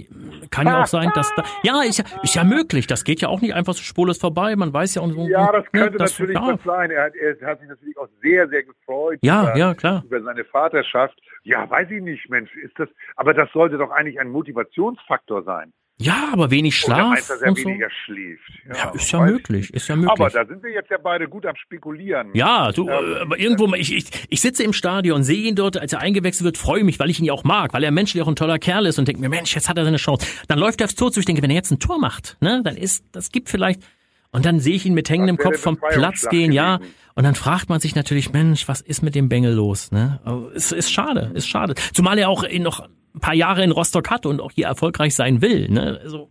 Kann 0.50 0.66
ja 0.66 0.82
auch 0.82 0.86
sein, 0.86 1.12
dass 1.14 1.32
da, 1.34 1.44
ja, 1.62 1.82
ist 1.82 1.98
ja, 1.98 2.04
ist 2.22 2.34
ja 2.34 2.42
möglich. 2.42 2.86
Das 2.86 3.04
geht 3.04 3.20
ja 3.20 3.28
auch 3.28 3.40
nicht 3.40 3.54
einfach 3.54 3.74
so 3.74 3.82
spurlos 3.82 4.18
vorbei. 4.18 4.56
Man 4.56 4.72
weiß 4.72 4.94
ja 4.94 5.02
auch 5.02 5.10
so. 5.10 5.28
Ja, 5.28 5.52
das 5.52 5.64
ne, 5.72 5.80
könnte 5.80 5.98
das, 5.98 6.18
natürlich 6.18 6.34
ja. 6.36 6.58
sein. 6.64 6.90
Er 6.90 7.04
hat, 7.04 7.14
er 7.14 7.46
hat 7.46 7.60
sich 7.60 7.68
natürlich 7.68 7.96
auch 7.98 8.08
sehr, 8.22 8.48
sehr 8.48 8.64
gefreut. 8.64 9.18
Ja, 9.22 9.42
über, 9.42 9.56
ja, 9.58 9.74
klar. 9.74 10.02
Über 10.06 10.22
seine 10.22 10.44
Vaterschaft. 10.44 11.20
Ja, 11.44 11.68
weiß 11.68 11.90
ich 11.90 12.02
nicht, 12.02 12.28
Mensch, 12.30 12.50
ist 12.56 12.78
das, 12.78 12.88
aber 13.14 13.34
das 13.34 13.52
sollte 13.52 13.76
doch 13.78 13.90
eigentlich 13.90 14.18
ein 14.18 14.30
Motivationsfaktor 14.30 15.44
sein. 15.44 15.72
Ja, 15.98 16.28
aber 16.30 16.50
wenig 16.50 16.76
Schlaf. 16.76 17.12
Oder 17.12 17.16
dass 17.16 17.40
er 17.40 17.48
und 17.48 17.58
so. 17.58 17.64
weniger 17.64 17.88
schläft. 18.04 18.42
Ja, 18.68 18.90
ist 18.90 19.10
ja 19.12 19.20
möglich, 19.20 19.72
ist 19.72 19.88
ja 19.88 19.96
möglich. 19.96 20.10
Aber 20.10 20.28
da 20.28 20.44
sind 20.44 20.62
wir 20.62 20.70
jetzt 20.70 20.90
ja 20.90 20.98
beide 21.02 21.26
gut 21.26 21.46
am 21.46 21.56
Spekulieren. 21.56 22.30
Ja, 22.34 22.70
du, 22.70 22.88
Ähm, 22.88 23.14
äh, 23.14 23.20
aber 23.20 23.38
irgendwo, 23.38 23.72
ich, 23.74 23.94
ich, 23.94 24.04
ich 24.28 24.40
sitze 24.42 24.62
im 24.62 24.74
Stadion, 24.74 25.22
sehe 25.22 25.48
ihn 25.48 25.54
dort, 25.54 25.78
als 25.78 25.94
er 25.94 26.00
eingewechselt 26.00 26.44
wird, 26.44 26.58
freue 26.58 26.84
mich, 26.84 26.98
weil 26.98 27.08
ich 27.08 27.18
ihn 27.18 27.24
ja 27.24 27.32
auch 27.32 27.44
mag, 27.44 27.72
weil 27.72 27.82
er 27.82 27.92
menschlich 27.92 28.22
auch 28.22 28.28
ein 28.28 28.36
toller 28.36 28.58
Kerl 28.58 28.84
ist 28.84 28.98
und 28.98 29.08
denke 29.08 29.22
mir, 29.22 29.30
Mensch, 29.30 29.54
jetzt 29.54 29.70
hat 29.70 29.78
er 29.78 29.84
seine 29.84 29.96
Chance. 29.96 30.26
Dann 30.48 30.58
läuft 30.58 30.82
er 30.82 30.84
aufs 30.84 30.96
Tor 30.96 31.12
zu, 31.12 31.20
ich 31.20 31.26
denke, 31.26 31.40
wenn 31.42 31.50
er 31.50 31.56
jetzt 31.56 31.70
ein 31.70 31.78
Tor 31.78 31.98
macht, 31.98 32.36
ne, 32.40 32.60
dann 32.62 32.76
ist, 32.76 33.04
das 33.12 33.32
gibt 33.32 33.48
vielleicht, 33.48 33.80
und 34.32 34.44
dann 34.44 34.60
sehe 34.60 34.74
ich 34.74 34.84
ihn 34.84 34.92
mit 34.92 35.08
hängendem 35.08 35.38
Kopf 35.38 35.60
vom 35.60 35.78
Platz 35.78 36.28
gehen, 36.28 36.52
ja, 36.52 36.76
gewesen. 36.76 36.94
und 37.14 37.24
dann 37.24 37.34
fragt 37.34 37.70
man 37.70 37.80
sich 37.80 37.94
natürlich, 37.94 38.32
Mensch, 38.32 38.68
was 38.68 38.82
ist 38.82 39.02
mit 39.02 39.14
dem 39.14 39.30
Bengel 39.30 39.54
los, 39.54 39.92
ne? 39.92 40.20
Es 40.54 40.72
ist 40.72 40.92
schade, 40.92 41.30
ist 41.32 41.48
schade. 41.48 41.74
Zumal 41.94 42.18
er 42.18 42.28
auch 42.28 42.44
noch 42.58 42.86
ein 43.16 43.20
paar 43.20 43.34
Jahre 43.34 43.64
in 43.64 43.72
Rostock 43.72 44.10
hat 44.10 44.26
und 44.26 44.40
auch 44.40 44.52
hier 44.52 44.66
erfolgreich 44.66 45.14
sein 45.14 45.42
will, 45.42 45.68
ne? 45.68 45.98
Also, 46.02 46.30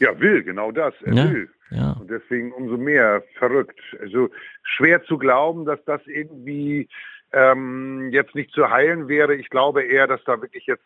Ja, 0.00 0.18
will, 0.18 0.42
genau 0.42 0.72
das. 0.72 0.92
Er 1.04 1.12
Ja, 1.14 1.30
will. 1.30 1.48
ja. 1.70 1.92
Und 2.00 2.10
deswegen 2.10 2.52
umso 2.52 2.76
mehr 2.76 3.22
verrückt. 3.38 3.78
Also 4.00 4.28
schwer 4.62 5.04
zu 5.04 5.18
glauben, 5.18 5.64
dass 5.64 5.78
das 5.84 6.00
irgendwie 6.06 6.88
ähm, 7.32 8.08
jetzt 8.10 8.34
nicht 8.34 8.50
zu 8.52 8.70
heilen 8.70 9.06
wäre. 9.08 9.34
Ich 9.36 9.50
glaube 9.50 9.82
eher, 9.82 10.06
dass 10.08 10.22
da 10.24 10.40
wirklich 10.42 10.66
jetzt 10.66 10.82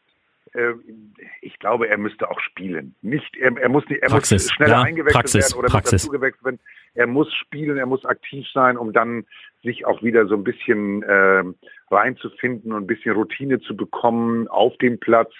ich 1.42 1.58
glaube, 1.58 1.88
er 1.88 1.98
müsste 1.98 2.30
auch 2.30 2.40
spielen. 2.40 2.94
Nicht, 3.02 3.36
er, 3.36 3.56
er 3.56 3.68
muss 3.68 3.86
nicht, 3.88 4.02
er 4.02 4.08
Praxis, 4.08 4.44
muss 4.44 4.52
schneller 4.52 4.72
ja, 4.72 4.82
eingewechselt 4.82 5.14
Praxis, 5.20 5.50
werden 5.50 5.58
oder 5.58 5.68
Praxis. 5.68 6.02
dazugewechselt 6.02 6.44
werden. 6.44 6.60
Er 6.94 7.06
muss 7.06 7.32
spielen, 7.34 7.76
er 7.78 7.86
muss 7.86 8.04
aktiv 8.04 8.46
sein, 8.52 8.76
um 8.76 8.92
dann 8.92 9.24
sich 9.62 9.84
auch 9.86 10.02
wieder 10.02 10.26
so 10.26 10.34
ein 10.34 10.44
bisschen 10.44 11.02
äh, 11.02 11.44
reinzufinden 11.90 12.72
und 12.72 12.84
ein 12.84 12.86
bisschen 12.86 13.14
Routine 13.14 13.60
zu 13.60 13.76
bekommen 13.76 14.48
auf 14.48 14.76
dem 14.78 14.98
Platz 14.98 15.32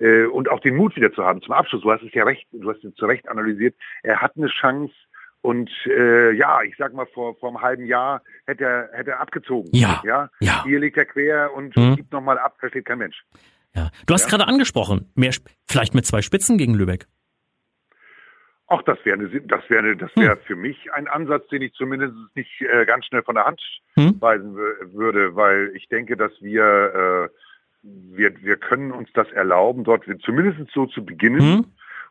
äh, 0.00 0.24
und 0.24 0.48
auch 0.48 0.60
den 0.60 0.76
Mut 0.76 0.96
wieder 0.96 1.12
zu 1.12 1.24
haben 1.24 1.42
zum 1.42 1.52
Abschluss. 1.52 1.82
Du 1.82 1.90
hast 1.92 2.02
es 2.02 2.14
ja 2.14 2.24
recht, 2.24 2.46
du 2.52 2.70
hast 2.70 2.82
es 2.84 2.94
zu 2.94 3.06
Recht 3.06 3.28
analysiert. 3.28 3.74
Er 4.02 4.20
hat 4.20 4.36
eine 4.36 4.48
Chance 4.48 4.94
und 5.40 5.70
äh, 5.86 6.32
ja, 6.32 6.62
ich 6.62 6.74
sag 6.78 6.94
mal 6.94 7.06
vor 7.06 7.34
vor 7.36 7.48
einem 7.50 7.60
halben 7.60 7.84
Jahr 7.86 8.22
hätte 8.46 8.64
er 8.64 8.90
hätte 8.92 9.10
er 9.12 9.20
abgezogen. 9.20 9.68
Ja, 9.72 10.00
ja. 10.04 10.30
ja. 10.40 10.62
Hier 10.64 10.78
liegt 10.80 10.96
er 10.96 11.04
quer 11.04 11.52
und 11.54 11.76
Mhm. 11.76 11.96
gibt 11.96 12.12
nochmal 12.12 12.38
ab, 12.38 12.56
versteht 12.60 12.84
kein 12.86 12.98
Mensch. 12.98 13.24
Ja. 13.74 13.90
Du 14.06 14.14
hast 14.14 14.24
Ja. 14.24 14.30
gerade 14.36 14.48
angesprochen, 14.48 15.10
mehr, 15.14 15.32
vielleicht 15.68 15.94
mit 15.94 16.06
zwei 16.06 16.22
Spitzen 16.22 16.58
gegen 16.58 16.74
Lübeck. 16.74 17.06
Auch 18.66 18.82
das 18.82 18.98
wäre 19.04 19.18
eine, 19.18 19.28
das 19.42 19.68
wäre 19.68 19.80
eine, 19.80 19.96
das 19.96 20.10
wäre 20.16 20.36
für 20.38 20.56
mich 20.56 20.90
ein 20.94 21.06
Ansatz, 21.06 21.46
den 21.48 21.60
ich 21.62 21.74
zumindest 21.74 22.14
nicht 22.34 22.50
äh, 22.62 22.86
ganz 22.86 23.04
schnell 23.06 23.22
von 23.22 23.34
der 23.34 23.44
Hand 23.44 23.60
Hm? 23.94 24.16
weisen 24.20 24.54
wür- 24.56 24.92
würde, 24.94 25.36
weil 25.36 25.72
ich 25.74 25.88
denke, 25.88 26.16
dass 26.16 26.32
wir 26.40 27.28
äh, 27.28 27.28
wir 27.82 28.42
wir 28.42 28.56
können 28.56 28.90
uns 28.92 29.10
das 29.12 29.30
erlauben, 29.32 29.84
dort 29.84 30.04
zumindest 30.24 30.72
so 30.72 30.86
zu 30.86 31.04
beginnen. 31.04 31.40
Hm? 31.40 31.64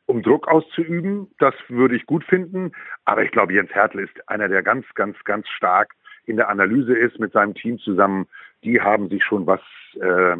um 0.08 0.24
Druck 0.24 0.48
auszuüben. 0.50 1.32
Das 1.40 1.54
würde 1.70 1.96
ich 1.96 2.06
gut 2.06 2.26
finden. 2.26 2.74
Aber 3.06 3.24
ich 3.24 3.32
glaube, 3.32 3.54
Jens 3.54 3.70
Hertel 3.72 4.02
ist 4.02 4.28
einer, 4.28 4.50
der 4.50 4.62
ganz, 4.62 4.86
ganz, 4.96 5.16
ganz 5.24 5.48
stark 5.48 5.94
in 6.26 6.36
der 6.36 6.50
Analyse 6.50 6.94
ist 6.98 7.18
mit 7.20 7.32
seinem 7.32 7.54
Team 7.54 7.80
zusammen. 7.80 8.28
Die 8.66 8.82
haben 8.82 9.08
sich 9.10 9.24
schon 9.24 9.46
was 9.48 9.62
äh, 10.02 10.36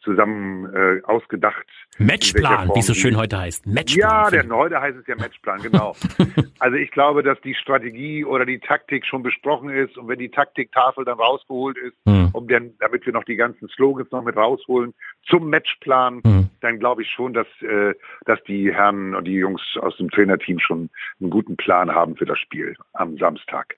zusammen 0.00 0.72
äh, 0.74 1.02
ausgedacht. 1.04 1.66
Matchplan, 1.98 2.70
wie 2.74 2.80
es 2.80 2.86
so 2.86 2.94
schön 2.94 3.16
heute 3.16 3.38
heißt. 3.38 3.66
Matchplan. 3.66 4.10
ja, 4.10 4.24
finde 4.26 4.54
heute 4.54 4.80
heißt 4.80 4.96
es 4.98 5.06
ja 5.06 5.16
Matchplan, 5.16 5.60
genau. 5.60 5.94
also 6.58 6.76
ich 6.76 6.90
glaube, 6.90 7.22
dass 7.22 7.40
die 7.42 7.54
Strategie 7.54 8.24
oder 8.24 8.46
die 8.46 8.58
Taktik 8.58 9.04
schon 9.04 9.22
besprochen 9.22 9.70
ist 9.70 9.98
und 9.98 10.08
wenn 10.08 10.18
die 10.18 10.30
Taktiktafel 10.30 11.04
dann 11.04 11.18
rausgeholt 11.18 11.76
ist, 11.76 11.94
ich. 12.06 12.10
Hm. 12.10 12.30
um 12.32 12.48
dann, 12.48 12.72
damit 12.78 13.04
wir 13.04 13.12
noch 13.12 13.24
die 13.24 13.36
ganzen 13.36 13.68
Slogans 13.68 14.10
noch 14.10 14.22
mit 14.22 14.36
rausholen 14.36 14.94
zum 15.28 15.50
Matchplan, 15.50 16.22
Hm. 16.24 16.50
dann 16.60 16.78
glaube 16.78 17.02
ich 17.02 17.10
schon, 17.10 17.32
dass, 17.32 17.46
äh, 17.62 17.94
dass 18.24 18.42
die 18.44 18.72
Herren 18.72 19.14
und 19.14 19.24
die 19.24 19.34
Jungs 19.34 19.62
aus 19.80 19.96
dem 19.96 20.10
Trainerteam 20.10 20.58
schon 20.58 20.90
einen 21.20 21.30
guten 21.30 21.56
Plan 21.56 21.92
haben 21.92 22.16
für 22.16 22.26
das 22.26 22.38
Spiel 22.38 22.76
am 22.92 23.16
Samstag. 23.18 23.76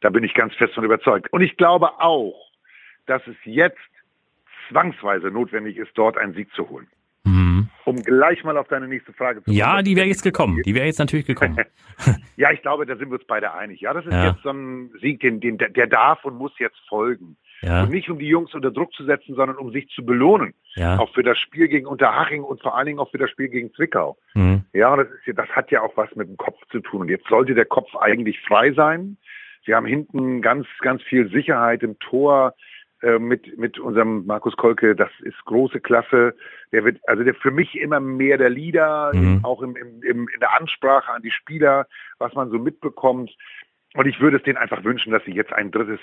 Da 0.00 0.10
bin 0.10 0.24
ich 0.24 0.34
ganz 0.34 0.54
fest 0.54 0.74
von 0.74 0.84
überzeugt. 0.84 1.32
Und 1.32 1.42
ich 1.42 1.56
glaube 1.56 2.00
auch, 2.00 2.50
dass 3.06 3.22
es 3.26 3.36
jetzt 3.44 3.78
zwangsweise 4.72 5.28
notwendig 5.28 5.76
ist, 5.76 5.90
dort 5.94 6.18
einen 6.18 6.34
Sieg 6.34 6.48
zu 6.54 6.68
holen. 6.68 6.88
Hm. 7.24 7.68
Um 7.84 7.96
gleich 8.02 8.42
mal 8.42 8.56
auf 8.56 8.66
deine 8.68 8.88
nächste 8.88 9.12
Frage 9.12 9.44
zu 9.44 9.50
Ja, 9.52 9.72
kommen. 9.72 9.84
die 9.84 9.94
wäre 9.96 10.06
jetzt 10.08 10.22
gekommen. 10.24 10.60
Die 10.64 10.74
wäre 10.74 10.86
jetzt 10.86 10.98
natürlich 10.98 11.26
gekommen. 11.26 11.56
Ja, 12.36 12.50
ich 12.50 12.62
glaube, 12.62 12.86
da 12.86 12.96
sind 12.96 13.10
wir 13.10 13.18
uns 13.18 13.26
beide 13.28 13.52
einig. 13.54 13.80
Ja, 13.82 13.92
das 13.94 14.04
ist 14.06 14.12
Ja. 14.12 14.30
jetzt 14.30 14.42
so 14.42 14.50
ein 14.50 14.90
Sieg, 15.00 15.20
den, 15.20 15.38
den, 15.38 15.58
der 15.58 15.86
darf 15.86 16.24
und 16.24 16.36
muss 16.36 16.50
jetzt 16.58 16.78
folgen. 16.88 17.36
Ja, 17.60 17.84
Und 17.84 17.90
nicht 17.90 18.10
um 18.10 18.18
die 18.18 18.26
Jungs 18.26 18.54
unter 18.54 18.72
Druck 18.72 18.92
zu 18.94 19.04
setzen, 19.04 19.36
sondern 19.36 19.56
um 19.58 19.70
sich 19.70 19.86
zu 19.90 20.04
belohnen. 20.04 20.54
ja. 20.74 20.98
Auch 20.98 21.12
für 21.14 21.22
das 21.22 21.38
Spiel 21.38 21.68
gegen 21.68 21.86
Unterhaching 21.86 22.42
und 22.42 22.60
vor 22.60 22.76
allen 22.76 22.86
Dingen 22.86 22.98
auch 22.98 23.10
für 23.10 23.18
das 23.18 23.30
Spiel 23.30 23.48
gegen 23.48 23.72
Zwickau. 23.74 24.16
Hm. 24.32 24.64
Ja, 24.72 24.96
das, 24.96 25.06
ist, 25.08 25.26
ja- 25.26 25.34
das 25.34 25.48
hat 25.50 25.70
ja 25.70 25.82
auch 25.82 25.96
was 25.96 26.12
mit 26.16 26.26
dem 26.28 26.36
Kopf 26.38 26.58
zu 26.72 26.80
tun. 26.80 27.02
Und 27.02 27.08
jetzt 27.08 27.28
sollte 27.28 27.54
der 27.54 27.66
Kopf 27.66 27.94
eigentlich 27.94 28.40
frei 28.40 28.72
sein. 28.72 29.16
Wir 29.64 29.76
haben 29.76 29.86
hinten 29.86 30.42
ganz, 30.42 30.66
ganz 30.80 31.02
viel 31.02 31.30
Sicherheit 31.30 31.84
im 31.84 31.96
Tor 32.00 32.54
äh, 33.02 33.18
mit, 33.18 33.58
mit 33.58 33.78
unserem 33.78 34.26
Markus 34.26 34.56
Kolke. 34.56 34.94
Das 34.96 35.10
ist 35.20 35.44
große 35.44 35.80
Klasse. 35.80 36.34
Der 36.72 36.84
wird, 36.84 37.00
also 37.08 37.22
der 37.24 37.34
für 37.34 37.50
mich 37.50 37.74
immer 37.74 38.00
mehr 38.00 38.38
der 38.38 38.50
Leader, 38.50 39.12
Mhm. 39.14 39.44
auch 39.44 39.62
im, 39.62 39.76
im, 39.76 40.02
im, 40.02 40.28
in 40.28 40.40
der 40.40 40.58
Ansprache 40.58 41.12
an 41.12 41.22
die 41.22 41.30
Spieler, 41.30 41.86
was 42.18 42.32
man 42.34 42.50
so 42.50 42.58
mitbekommt. 42.58 43.30
Und 43.94 44.06
ich 44.06 44.20
würde 44.20 44.38
es 44.38 44.42
denen 44.42 44.56
einfach 44.56 44.84
wünschen, 44.84 45.12
dass 45.12 45.24
sie 45.24 45.32
jetzt 45.32 45.52
ein 45.52 45.70
drittes 45.70 46.00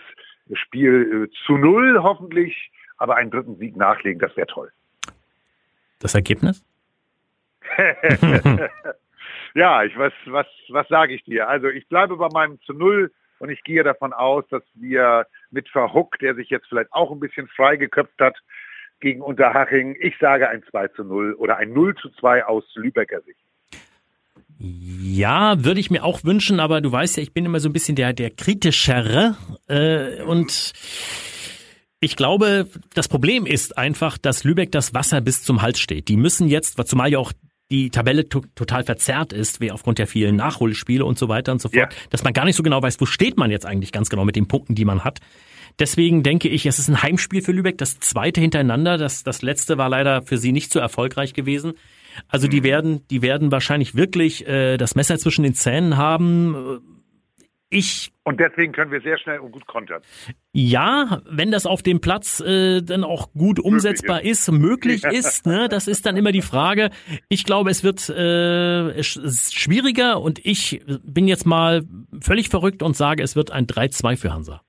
Spiel 0.54 1.28
äh, 1.30 1.46
zu 1.46 1.58
null 1.58 2.00
hoffentlich, 2.04 2.72
aber 2.98 3.16
einen 3.16 3.32
dritten 3.32 3.56
Sieg 3.58 3.76
nachlegen. 3.76 4.20
Das 4.20 4.36
wäre 4.38 4.48
toll. 4.48 4.72
Das 6.00 6.16
Ergebnis? 6.16 6.64
Ja, 9.56 9.84
ich 9.84 9.98
was 9.98 10.14
was 10.26 10.48
was 10.70 10.88
sage 10.90 11.14
ich 11.14 11.24
dir? 11.24 11.48
Also 11.50 11.68
ich 11.70 11.88
bleibe 11.88 12.18
bei 12.18 12.30
meinem 12.32 12.62
zu 12.62 12.74
null 12.74 13.12
und 13.40 13.50
ich 13.50 13.64
gehe 13.64 13.84
davon 13.84 14.14
aus, 14.14 14.46
dass 14.50 14.64
wir 14.76 15.26
mit 15.52 15.68
Verhuck, 15.70 16.20
der 16.20 16.36
sich 16.36 16.50
jetzt 16.50 16.68
vielleicht 16.68 16.92
auch 16.94 17.12
ein 17.12 17.20
bisschen 17.20 17.48
freigeköpft 17.48 18.20
hat 18.20 18.38
gegen 19.00 19.22
Unterhaching, 19.22 19.96
ich 20.00 20.16
sage 20.20 20.50
ein 20.50 20.64
2 20.70 20.90
zu 20.90 21.04
0 21.04 21.34
oder 21.34 21.58
ein 21.58 21.74
0 21.74 21.96
zu 21.96 22.10
2 22.10 22.46
aus 22.46 22.66
Lübecker 22.76 23.22
Sicht. 23.22 23.40
Ja, 24.60 25.64
würde 25.64 25.80
ich 25.80 25.90
mir 25.90 26.04
auch 26.04 26.26
wünschen, 26.26 26.60
aber 26.60 26.82
du 26.82 26.92
weißt 26.92 27.16
ja, 27.16 27.24
ich 27.24 27.34
bin 27.34 27.46
immer 27.46 27.62
so 27.62 27.70
ein 27.70 27.74
bisschen 27.74 27.96
der, 27.96 28.12
der 28.12 28.30
kritischere 28.30 29.38
äh, 29.70 30.22
und 30.24 30.74
ich 32.02 32.16
glaube, 32.16 32.68
das 32.94 33.08
Problem 33.08 33.46
ist 33.46 33.78
einfach, 33.78 34.18
dass 34.18 34.44
Lübeck 34.44 34.72
das 34.72 34.94
Wasser 34.94 35.22
bis 35.22 35.44
zum 35.44 35.62
Hals 35.62 35.80
steht. 35.80 36.08
Die 36.08 36.18
müssen 36.18 36.48
jetzt, 36.48 36.82
zumal 36.88 37.10
ja 37.10 37.20
auch 37.20 37.34
die 37.72 37.90
Tabelle 37.92 38.28
to 38.28 38.42
total 38.56 38.84
verzerrt 38.84 39.32
ist, 39.32 39.62
wie 39.62 39.72
aufgrund 39.72 40.00
der 40.00 40.08
vielen 40.08 40.36
Nachholspiele 40.36 41.06
und 41.06 41.20
so 41.20 41.30
weiter 41.30 41.52
und 41.52 41.62
so 41.62 41.70
fort, 41.70 41.94
Ja. 41.94 42.00
dass 42.10 42.24
man 42.24 42.34
gar 42.34 42.46
nicht 42.46 42.56
so 42.56 42.64
genau 42.64 42.82
weiß, 42.82 43.00
wo 43.00 43.06
steht 43.06 43.38
man 43.38 43.52
jetzt 43.52 43.66
eigentlich 43.66 43.92
ganz 43.92 44.10
genau 44.10 44.26
mit 44.26 44.36
den 44.36 44.48
Punkten, 44.48 44.74
die 44.76 44.86
man 44.86 45.04
hat. 45.04 45.20
Deswegen 45.78 46.24
denke 46.24 46.50
ich, 46.50 46.66
es 46.66 46.80
ist 46.80 46.90
ein 46.90 47.02
Heimspiel 47.04 47.42
für 47.42 47.52
Lübeck, 47.52 47.78
das 47.78 48.00
zweite 48.00 48.42
hintereinander. 48.42 48.98
Das, 48.98 49.24
das 49.24 49.42
letzte 49.42 49.78
war 49.78 49.88
leider 49.88 50.24
für 50.24 50.38
sie 50.38 50.52
nicht 50.52 50.72
so 50.74 50.80
erfolgreich 50.80 51.34
gewesen. 51.34 51.74
Also 52.28 52.48
die 52.48 52.64
werden, 52.64 53.08
die 53.10 53.22
werden 53.22 53.52
wahrscheinlich 53.52 53.96
wirklich 53.96 54.46
äh, 54.48 54.78
das 54.78 54.96
Messer 54.96 55.18
zwischen 55.20 55.44
den 55.44 55.54
Zähnen 55.54 55.96
haben. 55.96 56.82
Ich 57.72 58.12
Und 58.24 58.40
deswegen 58.40 58.74
können 58.74 58.92
wir 58.92 59.00
sehr 59.02 59.20
schnell 59.20 59.40
und 59.40 59.52
gut 59.52 59.68
kontern. 59.68 60.02
ja, 60.54 61.22
wenn 61.30 61.52
das 61.52 61.68
auf 61.68 61.84
dem 61.84 62.02
Platz 62.02 62.40
äh, 62.40 62.82
dann 62.82 63.04
auch 63.04 63.32
gut 63.34 63.60
umsetzbar 63.60 64.24
ist, 64.24 64.52
möglich 64.52 65.04
ist, 65.04 65.46
ne, 65.46 65.70
das 65.70 65.88
ist 65.88 66.08
dann 66.08 66.18
immer 66.18 66.32
die 66.32 66.42
Frage. 66.42 66.90
Ich 67.28 67.44
glaube, 67.46 67.70
es 67.70 67.84
wird 67.84 68.10
äh, 68.10 68.98
ist 68.98 69.54
schwieriger 69.56 70.20
und 70.20 70.44
ich 70.44 70.84
bin 71.04 71.28
jetzt 71.28 71.46
mal 71.46 71.84
völlig 72.22 72.50
verrückt 72.50 72.82
und 72.82 72.96
sage, 72.96 73.22
es 73.22 73.36
wird 73.36 73.52
ein 73.52 73.68
3-2 73.68 74.18
für 74.18 74.34
Hansa. 74.34 74.62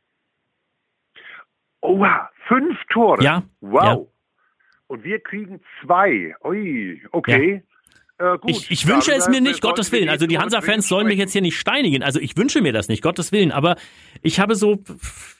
Oha, 1.80 2.30
fünf 2.48 2.76
Tore. 2.92 3.22
Ja, 3.24 3.44
Wow. 3.60 3.82
ja. 3.84 3.98
Und 4.88 5.04
wir 5.04 5.20
kriegen 5.20 5.60
zwei. 5.82 6.34
Ui, 6.44 7.00
okay. 7.12 7.62
Äh, 8.20 8.36
gut. 8.38 8.50
Ich, 8.50 8.70
ich 8.70 8.86
wünsche 8.86 9.12
es 9.12 9.28
mir 9.28 9.40
nicht, 9.40 9.62
Gottes 9.62 9.90
Willen. 9.92 10.10
Also 10.10 10.26
die 10.26 10.38
Hansa-Fans 10.38 10.86
sollen 10.86 11.06
mich 11.06 11.18
jetzt 11.18 11.32
hier 11.32 11.40
nicht 11.40 11.58
steinigen. 11.58 12.02
Also 12.02 12.20
ich 12.20 12.36
wünsche 12.36 12.60
mir 12.60 12.72
das 12.72 12.88
nicht, 12.88 13.02
Gottes 13.02 13.32
Willen. 13.32 13.50
Aber 13.50 13.76
ich 14.22 14.38
habe 14.38 14.54
so, 14.54 14.78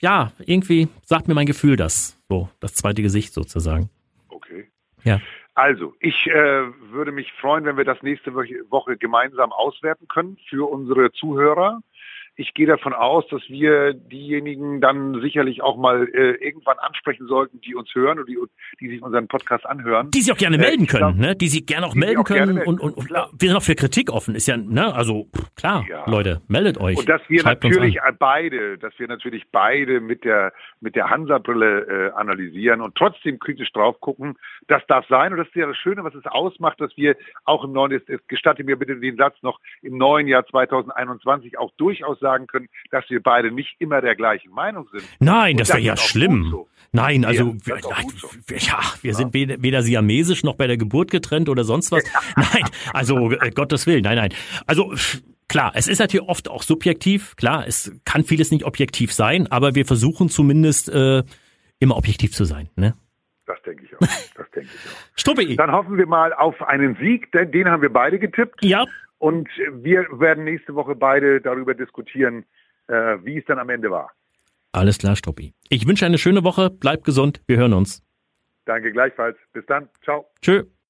ja, 0.00 0.32
irgendwie 0.46 0.88
sagt 1.04 1.28
mir 1.28 1.34
mein 1.34 1.46
Gefühl 1.46 1.76
das. 1.76 2.18
So, 2.30 2.48
das 2.58 2.74
zweite 2.74 3.02
Gesicht 3.02 3.34
sozusagen. 3.34 3.90
Okay. 4.28 4.70
Ja. 5.04 5.20
Also, 5.54 5.94
ich 6.00 6.26
äh, 6.28 6.32
würde 6.90 7.12
mich 7.12 7.30
freuen, 7.34 7.66
wenn 7.66 7.76
wir 7.76 7.84
das 7.84 8.02
nächste 8.02 8.32
Woche 8.34 8.96
gemeinsam 8.96 9.52
auswerten 9.52 10.08
können 10.08 10.38
für 10.48 10.70
unsere 10.70 11.12
Zuhörer. 11.12 11.82
Ich 12.36 12.54
gehe 12.54 12.66
davon 12.66 12.92
aus, 12.92 13.26
dass 13.28 13.42
wir 13.48 13.92
diejenigen 13.94 14.80
dann 14.80 15.20
sicherlich 15.20 15.62
auch 15.62 15.76
mal 15.76 16.08
äh, 16.08 16.32
irgendwann 16.44 16.78
ansprechen 16.78 17.26
sollten, 17.26 17.60
die 17.60 17.74
uns 17.74 17.94
hören 17.94 18.18
und 18.18 18.28
die, 18.28 18.38
die 18.80 18.88
sich 18.88 19.02
unseren 19.02 19.28
Podcast 19.28 19.66
anhören. 19.66 20.10
Die 20.10 20.20
sich 20.20 20.32
auch 20.32 20.38
gerne 20.38 20.56
äh, 20.56 20.60
melden 20.60 20.86
können, 20.86 21.16
glaub, 21.16 21.16
ne? 21.16 21.36
Die 21.36 21.48
sich 21.48 21.66
gerne 21.66 21.86
auch 21.86 21.94
melden 21.94 22.18
auch 22.18 22.24
können 22.24 22.54
melden. 22.54 22.68
und, 22.68 22.80
und, 22.80 22.96
und 22.96 23.10
wir 23.10 23.48
sind 23.48 23.56
auch 23.56 23.62
für 23.62 23.74
Kritik 23.74 24.10
offen. 24.10 24.34
Ist 24.34 24.46
ja, 24.46 24.56
ne? 24.56 24.94
Also 24.94 25.28
klar, 25.56 25.84
ja. 25.88 26.08
Leute, 26.08 26.40
meldet 26.48 26.78
euch. 26.78 26.98
Und 26.98 27.08
dass 27.08 27.22
wir 27.28 27.42
natürlich 27.42 27.98
beide, 28.18 28.78
dass 28.78 28.98
wir 28.98 29.08
natürlich 29.08 29.44
beide 29.50 30.00
mit 30.00 30.24
der 30.24 30.52
mit 30.80 30.96
der 30.96 31.10
Hansa-Brille 31.10 32.10
äh, 32.10 32.10
analysieren 32.12 32.80
und 32.80 32.94
trotzdem 32.94 33.38
kritisch 33.38 33.70
drauf 33.72 34.00
gucken, 34.00 34.38
das 34.66 34.82
darf 34.86 35.06
sein 35.08 35.32
und 35.32 35.38
das 35.38 35.48
ist 35.48 35.56
ja 35.56 35.66
das 35.66 35.76
Schöne, 35.76 36.04
was 36.04 36.14
es 36.14 36.26
ausmacht, 36.26 36.80
dass 36.80 36.96
wir 36.96 37.16
auch 37.44 37.64
im 37.64 37.72
neuen, 37.72 38.00
gestatte 38.28 38.64
mir 38.64 38.76
bitte 38.76 38.96
den 38.96 39.16
Satz 39.16 39.36
noch, 39.42 39.60
im 39.82 39.98
neuen 39.98 40.26
Jahr 40.26 40.46
2021 40.46 41.58
auch 41.58 41.72
durchaus 41.76 42.19
sagen 42.20 42.46
können, 42.46 42.68
dass 42.90 43.04
wir 43.08 43.22
beide 43.22 43.50
nicht 43.50 43.74
immer 43.78 44.00
der 44.00 44.14
gleichen 44.14 44.50
Meinung 44.50 44.88
sind. 44.92 45.04
Nein, 45.18 45.56
das 45.56 45.70
wäre 45.70 45.80
ja 45.80 45.96
schlimm. 45.96 46.48
So. 46.50 46.68
Nein, 46.92 47.24
also 47.24 47.56
ja, 47.66 47.76
so. 47.80 48.28
ja, 48.48 48.80
wir 49.02 49.14
sind 49.14 49.32
weder, 49.32 49.62
weder 49.62 49.82
siamesisch 49.82 50.42
noch 50.42 50.56
bei 50.56 50.66
der 50.66 50.76
Geburt 50.76 51.10
getrennt 51.10 51.48
oder 51.48 51.64
sonst 51.64 51.92
was. 51.92 52.04
nein, 52.36 52.64
also 52.92 53.30
äh, 53.30 53.50
Gottes 53.50 53.86
Willen, 53.86 54.02
nein, 54.02 54.16
nein. 54.16 54.34
Also 54.66 54.92
klar, 55.48 55.72
es 55.74 55.86
ist 55.86 56.00
natürlich 56.00 56.28
oft 56.28 56.48
auch 56.48 56.62
subjektiv. 56.62 57.36
Klar, 57.36 57.66
es 57.66 57.92
kann 58.04 58.24
vieles 58.24 58.50
nicht 58.50 58.64
objektiv 58.64 59.12
sein, 59.12 59.46
aber 59.50 59.74
wir 59.74 59.86
versuchen 59.86 60.28
zumindest 60.28 60.88
äh, 60.88 61.22
immer 61.78 61.96
objektiv 61.96 62.32
zu 62.32 62.44
sein. 62.44 62.68
Ne? 62.74 62.94
Das 63.46 63.60
denke 63.62 63.84
ich 63.84 63.94
auch. 63.94 64.00
Das 64.36 64.50
denke 64.52 64.70
ich 64.74 64.90
auch. 64.90 65.16
Struppi. 65.16 65.56
Dann 65.56 65.70
hoffen 65.70 65.96
wir 65.96 66.06
mal 66.06 66.32
auf 66.32 66.62
einen 66.62 66.96
Sieg, 66.96 67.30
denn 67.32 67.52
den 67.52 67.68
haben 67.68 67.82
wir 67.82 67.92
beide 67.92 68.18
getippt. 68.18 68.64
Ja. 68.64 68.84
Und 69.20 69.48
wir 69.70 70.06
werden 70.18 70.44
nächste 70.44 70.74
Woche 70.74 70.94
beide 70.94 71.42
darüber 71.42 71.74
diskutieren, 71.74 72.46
äh, 72.88 73.18
wie 73.22 73.36
es 73.38 73.44
dann 73.44 73.58
am 73.58 73.68
Ende 73.68 73.90
war. 73.90 74.10
Alles 74.72 74.96
klar, 74.96 75.14
Struppi. 75.14 75.52
Ich 75.68 75.86
wünsche 75.86 76.06
eine 76.06 76.16
schöne 76.16 76.42
Woche. 76.42 76.70
Bleib 76.70 77.04
gesund. 77.04 77.42
Wir 77.46 77.58
hören 77.58 77.74
uns. 77.74 78.02
Danke 78.64 78.92
gleichfalls. 78.92 79.36
Bis 79.52 79.66
dann. 79.66 79.88
Ciao. 80.02 80.26
Tschö. 80.40 80.64